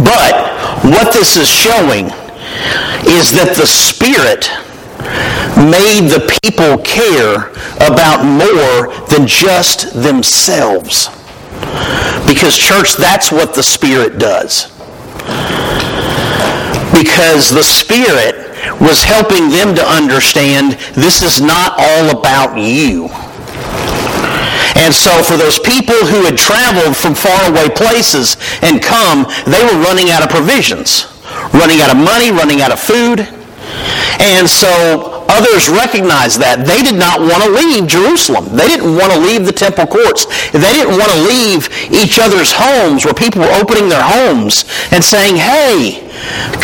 But 0.00 0.34
what 0.88 1.12
this 1.12 1.36
is 1.36 1.48
showing 1.48 2.06
is 3.06 3.30
that 3.32 3.54
the 3.56 3.66
Spirit 3.66 4.50
made 5.56 6.08
the 6.08 6.38
people 6.42 6.78
care 6.78 7.50
about 7.80 8.24
more 8.24 8.92
than 9.08 9.26
just 9.26 9.94
themselves. 9.94 11.08
Because, 12.26 12.56
church, 12.56 12.96
that's 12.96 13.30
what 13.30 13.54
the 13.54 13.62
Spirit 13.62 14.18
does. 14.18 14.72
Because 16.92 17.50
the 17.50 17.62
Spirit 17.62 18.46
was 18.80 19.02
helping 19.02 19.48
them 19.50 19.74
to 19.74 19.84
understand 19.84 20.72
this 20.94 21.22
is 21.22 21.40
not 21.40 21.74
all 21.78 22.18
about 22.18 22.58
you. 22.58 23.08
And 24.76 24.94
so 24.94 25.22
for 25.22 25.36
those 25.36 25.58
people 25.58 25.96
who 25.96 26.24
had 26.24 26.36
traveled 26.36 26.96
from 26.96 27.14
faraway 27.14 27.68
places 27.70 28.36
and 28.62 28.82
come, 28.82 29.26
they 29.46 29.62
were 29.64 29.82
running 29.82 30.10
out 30.10 30.22
of 30.22 30.28
provisions, 30.28 31.06
running 31.54 31.80
out 31.80 31.90
of 31.90 31.96
money, 31.96 32.30
running 32.30 32.60
out 32.60 32.72
of 32.72 32.78
food. 32.78 33.35
And 34.18 34.48
so 34.48 35.24
others 35.28 35.68
recognized 35.68 36.40
that. 36.40 36.64
They 36.64 36.80
did 36.80 36.96
not 36.96 37.20
want 37.20 37.44
to 37.44 37.50
leave 37.52 37.86
Jerusalem. 37.86 38.48
They 38.56 38.68
didn't 38.68 38.96
want 38.96 39.12
to 39.12 39.18
leave 39.20 39.44
the 39.44 39.52
temple 39.52 39.86
courts. 39.86 40.24
They 40.52 40.72
didn't 40.72 40.96
want 40.96 41.12
to 41.12 41.20
leave 41.28 41.68
each 41.92 42.18
other's 42.18 42.52
homes 42.54 43.04
where 43.04 43.14
people 43.14 43.42
were 43.44 43.56
opening 43.60 43.88
their 43.88 44.02
homes 44.02 44.64
and 44.90 45.04
saying, 45.04 45.36
hey, 45.36 46.08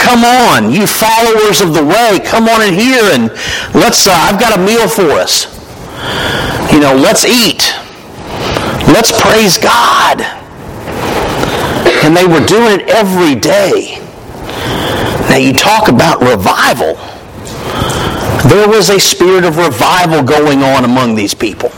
come 0.01 0.25
on, 0.25 0.73
you 0.73 0.87
followers 0.87 1.61
of 1.61 1.75
the 1.75 1.85
way, 1.85 2.21
come 2.25 2.49
on 2.49 2.63
in 2.63 2.75
here 2.75 3.13
and 3.13 3.29
let's, 3.77 4.07
uh, 4.07 4.15
I've 4.15 4.41
got 4.41 4.57
a 4.57 4.61
meal 4.61 4.89
for 4.89 5.13
us. 5.13 5.51
You 6.73 6.81
know, 6.81 6.97
let's 6.97 7.25
eat. 7.25 7.75
Let's 8.89 9.13
praise 9.13 9.59
God. 9.59 10.25
And 12.05 12.17
they 12.17 12.27
were 12.27 12.45
doing 12.47 12.81
it 12.81 12.89
every 12.89 13.39
day. 13.39 14.01
Now 15.29 15.37
you 15.37 15.53
talk 15.53 15.89
about 15.89 16.21
revival. 16.21 16.97
There 18.49 18.69
was 18.69 18.91
a 18.91 18.99
spirit 18.99 19.45
of 19.45 19.57
revival 19.57 20.23
going 20.23 20.63
on 20.63 20.85
among 20.85 21.15
these 21.15 21.33
people. 21.33 21.71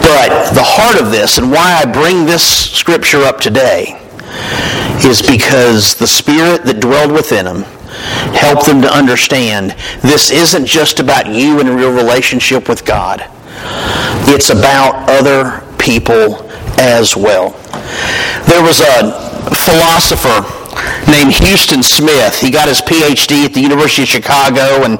But 0.00 0.52
the 0.54 0.64
heart 0.64 1.00
of 1.00 1.10
this 1.10 1.38
and 1.38 1.50
why 1.50 1.80
I 1.80 1.84
bring 1.84 2.24
this 2.24 2.42
scripture 2.42 3.22
up 3.22 3.40
today 3.40 4.00
is 5.04 5.20
because 5.20 5.94
the 5.94 6.06
spirit 6.06 6.64
that 6.64 6.80
dwelled 6.80 7.12
within 7.12 7.44
them 7.44 7.62
helped 8.34 8.66
them 8.66 8.80
to 8.82 8.92
understand 8.92 9.76
this 10.00 10.30
isn't 10.30 10.66
just 10.66 10.98
about 10.98 11.26
you 11.26 11.60
and 11.60 11.68
your 11.68 11.94
relationship 11.94 12.68
with 12.68 12.84
God. 12.84 13.24
It's 14.28 14.50
about 14.50 15.08
other 15.10 15.62
people 15.76 16.50
as 16.78 17.16
well. 17.16 17.50
There 18.48 18.62
was 18.62 18.80
a 18.80 19.12
philosopher 19.54 20.61
named 21.06 21.34
Huston 21.34 21.82
Smith. 21.82 22.38
He 22.40 22.50
got 22.50 22.68
his 22.68 22.80
PhD 22.80 23.44
at 23.44 23.54
the 23.54 23.60
University 23.60 24.02
of 24.02 24.08
Chicago 24.08 24.84
and 24.84 24.98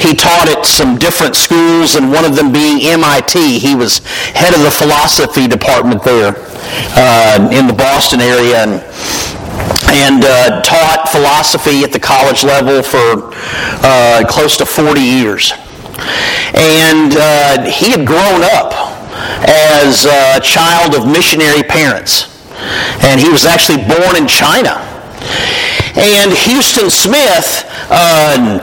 he 0.00 0.14
taught 0.14 0.48
at 0.48 0.66
some 0.66 0.98
different 0.98 1.36
schools 1.36 1.96
and 1.96 2.10
one 2.10 2.24
of 2.24 2.36
them 2.36 2.52
being 2.52 2.80
MIT. 2.82 3.58
He 3.58 3.74
was 3.74 3.98
head 4.34 4.54
of 4.54 4.62
the 4.62 4.70
philosophy 4.70 5.46
department 5.46 6.02
there 6.02 6.34
uh, 6.96 7.48
in 7.52 7.66
the 7.66 7.74
Boston 7.74 8.20
area 8.20 8.62
and, 8.62 8.72
and 9.90 10.24
uh, 10.24 10.62
taught 10.62 11.08
philosophy 11.10 11.82
at 11.82 11.92
the 11.92 12.00
college 12.00 12.44
level 12.44 12.82
for 12.82 13.32
uh, 13.82 14.24
close 14.28 14.56
to 14.58 14.66
40 14.66 15.00
years. 15.00 15.52
And 16.54 17.14
uh, 17.16 17.70
he 17.70 17.90
had 17.90 18.06
grown 18.06 18.42
up 18.56 18.72
as 19.46 20.06
a 20.06 20.40
child 20.40 20.94
of 20.94 21.06
missionary 21.06 21.62
parents. 21.62 22.28
And 23.02 23.20
he 23.20 23.28
was 23.28 23.46
actually 23.46 23.82
born 23.84 24.16
in 24.16 24.28
China. 24.28 24.89
And 25.96 26.32
Huston 26.32 26.88
Smith 26.88 27.66
uh, 27.90 28.62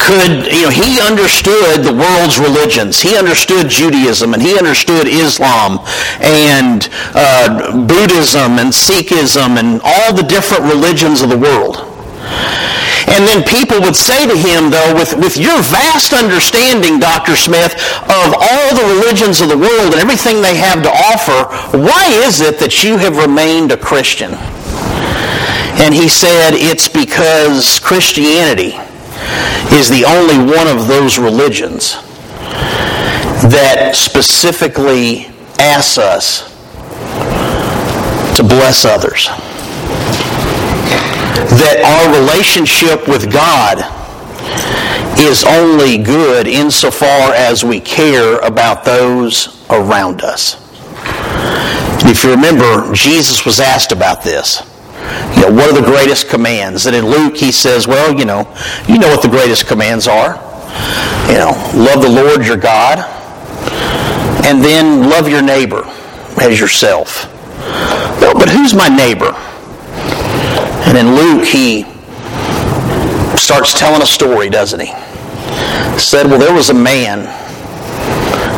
could, 0.00 0.50
you 0.52 0.64
know, 0.64 0.70
he 0.70 1.00
understood 1.00 1.84
the 1.84 1.92
world's 1.92 2.38
religions. 2.38 3.00
He 3.00 3.16
understood 3.16 3.68
Judaism 3.68 4.34
and 4.34 4.42
he 4.42 4.56
understood 4.58 5.06
Islam 5.06 5.84
and 6.20 6.88
uh, 7.14 7.72
Buddhism 7.86 8.58
and 8.58 8.72
Sikhism 8.72 9.58
and 9.58 9.80
all 9.84 10.14
the 10.14 10.24
different 10.24 10.64
religions 10.64 11.22
of 11.22 11.30
the 11.30 11.38
world. 11.38 11.84
And 13.06 13.28
then 13.28 13.44
people 13.44 13.80
would 13.80 13.96
say 13.96 14.26
to 14.26 14.36
him, 14.36 14.70
though, 14.70 14.94
with, 14.94 15.14
with 15.16 15.36
your 15.36 15.60
vast 15.60 16.12
understanding, 16.12 16.98
Dr. 16.98 17.36
Smith, 17.36 17.74
of 18.08 18.34
all 18.34 18.68
the 18.74 18.88
religions 18.96 19.40
of 19.40 19.48
the 19.48 19.58
world 19.58 19.92
and 19.92 20.00
everything 20.00 20.40
they 20.40 20.56
have 20.56 20.82
to 20.82 20.90
offer, 20.90 21.76
why 21.76 22.08
is 22.24 22.40
it 22.40 22.58
that 22.58 22.82
you 22.82 22.96
have 22.96 23.18
remained 23.18 23.72
a 23.72 23.76
Christian? 23.76 24.32
And 25.76 25.92
he 25.92 26.08
said, 26.08 26.52
it's 26.54 26.88
because 26.88 27.78
Christianity 27.80 28.78
is 29.74 29.88
the 29.90 30.04
only 30.06 30.38
one 30.38 30.68
of 30.68 30.86
those 30.88 31.18
religions 31.18 31.94
that 33.50 33.92
specifically 33.94 35.26
asks 35.58 35.98
us 35.98 36.48
to 38.36 38.42
bless 38.42 38.84
others. 38.84 39.26
That 41.58 41.82
our 41.84 42.20
relationship 42.20 43.06
with 43.08 43.32
God 43.32 43.78
is 45.20 45.44
only 45.44 45.98
good 45.98 46.46
insofar 46.46 47.32
as 47.34 47.64
we 47.64 47.80
care 47.80 48.38
about 48.38 48.84
those 48.84 49.64
around 49.70 50.22
us. 50.22 50.56
If 52.06 52.24
you 52.24 52.30
remember, 52.30 52.92
Jesus 52.92 53.44
was 53.44 53.60
asked 53.60 53.92
about 53.92 54.22
this. 54.22 54.62
Know, 55.44 55.52
what 55.52 55.70
are 55.70 55.80
the 55.80 55.86
greatest 55.86 56.28
commands? 56.28 56.86
And 56.86 56.96
in 56.96 57.06
Luke, 57.06 57.36
he 57.36 57.52
says, 57.52 57.86
well, 57.86 58.18
you 58.18 58.24
know, 58.24 58.50
you 58.88 58.98
know 58.98 59.08
what 59.08 59.22
the 59.22 59.28
greatest 59.28 59.66
commands 59.66 60.08
are. 60.08 60.36
You 61.28 61.38
know, 61.38 61.52
love 61.74 62.02
the 62.02 62.08
Lord 62.08 62.46
your 62.46 62.56
God, 62.56 62.98
and 64.44 64.62
then 64.64 65.08
love 65.10 65.28
your 65.28 65.42
neighbor 65.42 65.84
as 66.40 66.58
yourself. 66.58 67.30
But 68.20 68.48
who's 68.48 68.74
my 68.74 68.88
neighbor? 68.88 69.32
And 70.86 70.96
in 70.96 71.14
Luke, 71.14 71.46
he 71.46 71.84
starts 73.36 73.78
telling 73.78 74.02
a 74.02 74.06
story, 74.06 74.48
doesn't 74.48 74.80
he? 74.80 74.92
Said, 75.98 76.26
well, 76.26 76.38
there 76.38 76.54
was 76.54 76.70
a 76.70 76.74
man, 76.74 77.26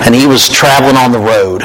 and 0.07 0.15
he 0.15 0.27
was 0.27 0.49
traveling 0.49 0.97
on 0.97 1.11
the 1.11 1.19
road 1.19 1.63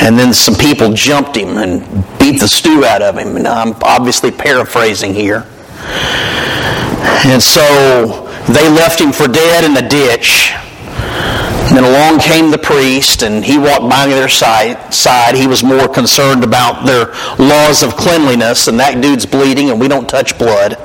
and 0.00 0.18
then 0.18 0.32
some 0.32 0.54
people 0.54 0.92
jumped 0.92 1.36
him 1.36 1.58
and 1.58 1.82
beat 2.18 2.40
the 2.40 2.48
stew 2.48 2.84
out 2.84 3.02
of 3.02 3.18
him. 3.18 3.36
And 3.36 3.46
I'm 3.46 3.74
obviously 3.82 4.30
paraphrasing 4.30 5.12
here. 5.12 5.46
And 7.26 7.42
so 7.42 8.28
they 8.48 8.68
left 8.70 9.00
him 9.00 9.12
for 9.12 9.26
dead 9.26 9.64
in 9.64 9.74
the 9.74 9.82
ditch. 9.82 10.52
And 10.54 11.76
then 11.76 11.84
along 11.84 12.20
came 12.20 12.50
the 12.50 12.58
priest, 12.58 13.22
and 13.22 13.44
he 13.44 13.58
walked 13.58 13.90
by 13.90 14.06
their 14.06 14.28
side. 14.28 14.94
side. 14.94 15.34
He 15.34 15.46
was 15.46 15.62
more 15.62 15.86
concerned 15.86 16.42
about 16.42 16.86
their 16.86 17.12
laws 17.36 17.82
of 17.82 17.94
cleanliness, 17.94 18.68
and 18.68 18.80
that 18.80 19.02
dude's 19.02 19.26
bleeding, 19.26 19.68
and 19.68 19.78
we 19.78 19.88
don't 19.88 20.08
touch 20.08 20.38
blood. 20.38 20.78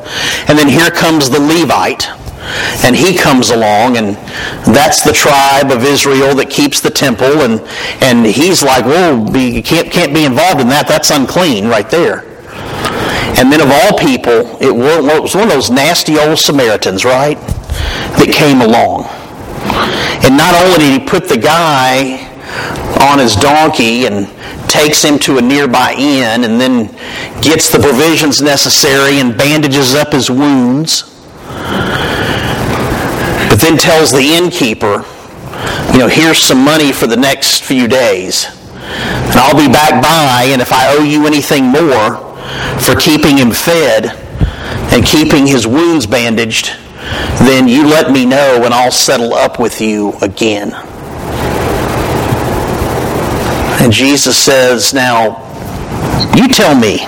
And 0.49 0.57
then 0.57 0.67
here 0.67 0.91
comes 0.91 1.29
the 1.29 1.39
Levite 1.39 2.09
and 2.83 2.95
he 2.95 3.17
comes 3.17 3.49
along, 3.49 3.97
and 3.97 4.15
that's 4.65 5.01
the 5.03 5.13
tribe 5.13 5.71
of 5.71 5.83
Israel 5.83 6.35
that 6.35 6.49
keeps 6.49 6.81
the 6.81 6.89
temple, 6.89 7.41
and, 7.41 7.61
and 8.01 8.25
he's 8.25 8.63
like, 8.63 8.85
whoa, 8.85 9.25
you 9.33 9.63
can't, 9.63 9.91
can't 9.91 10.13
be 10.13 10.25
involved 10.25 10.61
in 10.61 10.67
that. 10.69 10.87
That's 10.87 11.11
unclean 11.11 11.67
right 11.67 11.89
there. 11.89 12.25
And 13.39 13.51
then 13.51 13.61
of 13.61 13.71
all 13.71 13.97
people, 13.97 14.61
it 14.61 14.71
was 14.73 15.35
one 15.35 15.45
of 15.45 15.49
those 15.49 15.71
nasty 15.71 16.19
old 16.19 16.37
Samaritans, 16.37 17.03
right, 17.03 17.37
that 18.19 18.29
came 18.31 18.61
along. 18.61 19.05
And 20.23 20.37
not 20.37 20.53
only 20.63 20.77
did 20.77 21.01
he 21.01 21.07
put 21.07 21.27
the 21.27 21.37
guy 21.37 22.29
on 23.09 23.19
his 23.19 23.35
donkey 23.35 24.05
and 24.05 24.27
takes 24.69 25.03
him 25.03 25.19
to 25.19 25.37
a 25.37 25.41
nearby 25.41 25.93
inn 25.97 26.43
and 26.43 26.59
then 26.59 26.87
gets 27.41 27.71
the 27.71 27.79
provisions 27.79 28.41
necessary 28.41 29.19
and 29.19 29.37
bandages 29.37 29.95
up 29.95 30.13
his 30.13 30.29
wounds, 30.29 31.12
but 33.53 33.61
then 33.61 33.77
tells 33.77 34.11
the 34.11 34.33
innkeeper, 34.33 35.05
you 35.93 35.99
know, 35.99 36.07
here's 36.07 36.39
some 36.39 36.65
money 36.65 36.91
for 36.91 37.05
the 37.05 37.15
next 37.15 37.63
few 37.63 37.87
days. 37.87 38.47
And 38.73 39.35
I'll 39.35 39.55
be 39.55 39.71
back 39.71 40.01
by, 40.01 40.45
and 40.51 40.59
if 40.59 40.73
I 40.73 40.97
owe 40.97 41.03
you 41.03 41.27
anything 41.27 41.65
more 41.65 42.15
for 42.79 42.99
keeping 42.99 43.37
him 43.37 43.51
fed 43.51 44.07
and 44.91 45.05
keeping 45.05 45.45
his 45.45 45.67
wounds 45.67 46.07
bandaged, 46.07 46.71
then 47.45 47.67
you 47.67 47.85
let 47.85 48.11
me 48.11 48.25
know 48.25 48.63
and 48.65 48.73
I'll 48.73 48.89
settle 48.89 49.35
up 49.35 49.59
with 49.59 49.81
you 49.81 50.13
again. 50.23 50.73
And 53.83 53.93
Jesus 53.93 54.35
says, 54.35 54.95
Now, 54.95 55.37
you 56.35 56.47
tell 56.47 56.73
me, 56.73 57.05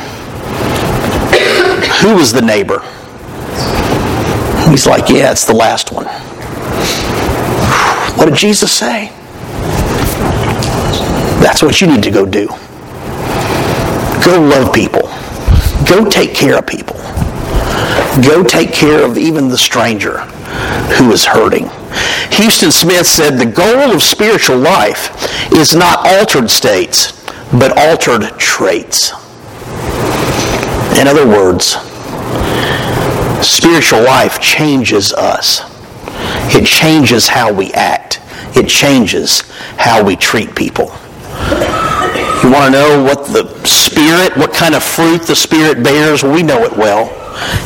who 2.02 2.14
was 2.14 2.32
the 2.32 2.44
neighbor? 2.44 2.82
He's 4.70 4.86
like, 4.86 5.10
Yeah, 5.10 5.32
it's 5.32 5.46
the 5.46 5.56
last 5.56 5.92
one. 5.92 6.05
What 8.16 8.26
did 8.26 8.36
Jesus 8.36 8.72
say? 8.72 9.12
That's 11.42 11.62
what 11.62 11.80
you 11.82 11.88
need 11.88 12.04
to 12.04 12.12
go 12.12 12.26
do. 12.26 12.48
Go 14.24 14.42
love 14.42 14.74
people. 14.74 15.04
Go 15.88 16.10
take 16.10 16.34
care 16.34 16.58
of 16.58 16.66
people. 16.66 16.96
Go 18.24 18.44
take 18.44 18.72
care 18.72 19.04
of 19.06 19.18
even 19.18 19.50
the 19.50 19.58
stranger 19.58 20.20
who 20.98 21.12
is 21.12 21.26
hurting. 21.26 21.68
Huston 22.32 22.72
Smith 22.72 23.06
said 23.06 23.38
the 23.38 23.46
goal 23.46 23.94
of 23.94 24.02
spiritual 24.02 24.58
life 24.58 25.52
is 25.52 25.76
not 25.76 26.08
altered 26.08 26.50
states, 26.50 27.12
but 27.52 27.78
altered 27.78 28.38
traits. 28.40 29.12
In 30.98 31.08
other 31.08 31.28
words, 31.28 31.76
spiritual 33.46 34.04
life 34.04 34.40
changes 34.40 35.14
us. 35.14 35.75
It 36.54 36.66
changes 36.66 37.28
how 37.28 37.52
we 37.52 37.74
act. 37.74 38.22
It 38.56 38.68
changes 38.68 39.42
how 39.78 40.04
we 40.04 40.16
treat 40.16 40.56
people. 40.56 40.96
You 42.44 42.52
want 42.52 42.74
to 42.74 42.80
know 42.80 43.04
what 43.04 43.26
the 43.28 43.66
Spirit, 43.66 44.38
what 44.38 44.54
kind 44.54 44.76
of 44.76 44.84
fruit 44.84 45.24
the 45.24 45.36
Spirit 45.36 45.84
bears? 45.84 46.24
We 46.24 46.44
know 46.44 46.64
it 46.64 46.76
well. 46.76 47.10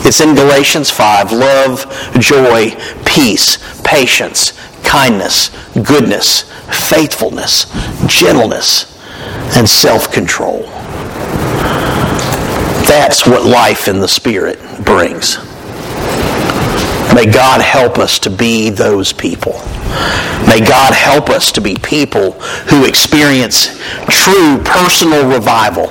It's 0.05 0.21
in 0.21 0.35
Galatians 0.35 0.89
5. 0.89 1.31
Love, 1.31 2.13
joy, 2.19 2.71
peace, 3.05 3.57
patience, 3.83 4.53
kindness, 4.83 5.49
goodness, 5.83 6.43
faithfulness, 6.89 7.65
gentleness, 8.07 8.97
and 9.57 9.67
self-control. 9.67 10.63
That's 12.87 13.27
what 13.27 13.45
life 13.45 13.87
in 13.87 13.99
the 13.99 14.07
Spirit 14.07 14.59
brings. 14.83 15.37
May 17.19 17.29
God 17.29 17.59
help 17.59 17.97
us 17.97 18.17
to 18.19 18.29
be 18.29 18.69
those 18.69 19.11
people. 19.11 19.51
May 20.47 20.61
God 20.65 20.93
help 20.93 21.29
us 21.29 21.51
to 21.51 21.59
be 21.59 21.75
people 21.75 22.31
who 22.69 22.85
experience 22.85 23.77
true 24.07 24.57
personal 24.63 25.29
revival 25.29 25.87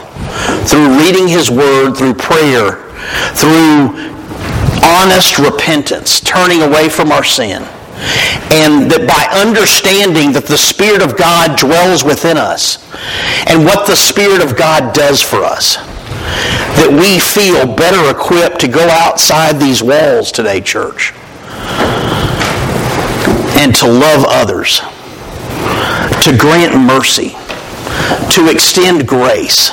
through 0.64 0.97
reading 0.97 1.29
His 1.29 1.51
Word, 1.51 1.99
through 1.99 2.14
prayer, 2.14 2.88
through 3.35 4.09
honest 4.83 5.38
repentance, 5.38 6.19
turning 6.21 6.62
away 6.62 6.88
from 6.88 7.12
our 7.12 7.25
sin. 7.25 7.62
And 8.51 8.91
that 8.91 9.05
by 9.07 9.38
understanding 9.38 10.33
that 10.33 10.47
the 10.47 10.57
Spirit 10.57 11.03
of 11.03 11.19
God 11.19 11.59
dwells 11.59 12.05
within 12.05 12.38
us 12.38 12.79
and 13.47 13.67
what 13.67 13.87
the 13.87 13.97
Spirit 13.97 14.43
of 14.43 14.57
God 14.57 14.95
does 14.95 15.21
for 15.21 15.45
us, 15.45 15.77
that 15.77 16.88
we 16.91 17.19
feel 17.19 17.67
better 17.77 18.11
equipped 18.11 18.62
to 18.62 18.69
go 18.69 18.88
outside 18.88 19.61
these 19.61 19.83
walls 19.83 20.33
today, 20.33 20.62
church, 20.62 21.12
and 23.59 23.75
to 23.75 23.89
love 23.89 24.25
others, 24.29 24.79
to 26.23 26.37
grant 26.39 26.81
mercy, 26.81 27.31
to 28.31 28.49
extend 28.49 29.07
grace. 29.07 29.71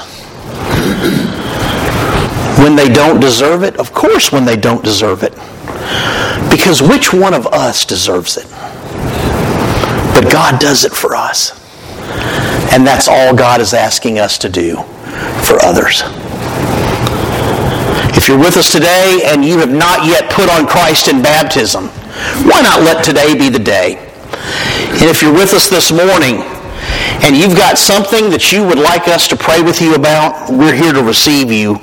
When 2.57 2.75
they 2.75 2.89
don't 2.89 3.19
deserve 3.19 3.63
it? 3.63 3.77
Of 3.77 3.93
course, 3.93 4.31
when 4.31 4.45
they 4.45 4.55
don't 4.55 4.83
deserve 4.83 5.21
it. 5.21 5.33
Because 6.49 6.81
which 6.81 7.13
one 7.13 7.35
of 7.35 7.45
us 7.47 7.85
deserves 7.85 8.37
it? 8.37 8.47
But 10.15 10.31
God 10.31 10.59
does 10.59 10.83
it 10.83 10.91
for 10.91 11.15
us. 11.15 11.51
And 12.73 12.87
that's 12.87 13.07
all 13.07 13.35
God 13.35 13.61
is 13.61 13.73
asking 13.73 14.17
us 14.17 14.39
to 14.39 14.49
do 14.49 14.77
for 15.43 15.63
others. 15.63 16.01
If 18.17 18.27
you're 18.27 18.39
with 18.39 18.57
us 18.57 18.71
today 18.71 19.21
and 19.25 19.45
you 19.45 19.59
have 19.59 19.71
not 19.71 20.07
yet 20.07 20.31
put 20.31 20.49
on 20.49 20.65
Christ 20.65 21.07
in 21.07 21.21
baptism, 21.21 21.91
Why 22.43 22.61
not 22.61 22.81
let 22.81 23.03
today 23.03 23.37
be 23.37 23.49
the 23.49 23.59
day? 23.59 23.97
And 24.95 25.03
if 25.03 25.21
you're 25.21 25.33
with 25.33 25.53
us 25.53 25.69
this 25.69 25.91
morning 25.91 26.43
and 27.23 27.35
you've 27.35 27.55
got 27.55 27.77
something 27.77 28.29
that 28.29 28.51
you 28.51 28.65
would 28.65 28.77
like 28.77 29.07
us 29.07 29.27
to 29.29 29.35
pray 29.35 29.61
with 29.61 29.81
you 29.81 29.95
about, 29.95 30.49
we're 30.49 30.75
here 30.75 30.93
to 30.93 31.03
receive 31.03 31.51
you 31.51 31.79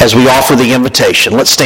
as 0.00 0.14
we 0.14 0.28
offer 0.28 0.54
the 0.54 0.72
invitation. 0.72 1.32
Let's 1.32 1.50
stand. 1.50 1.64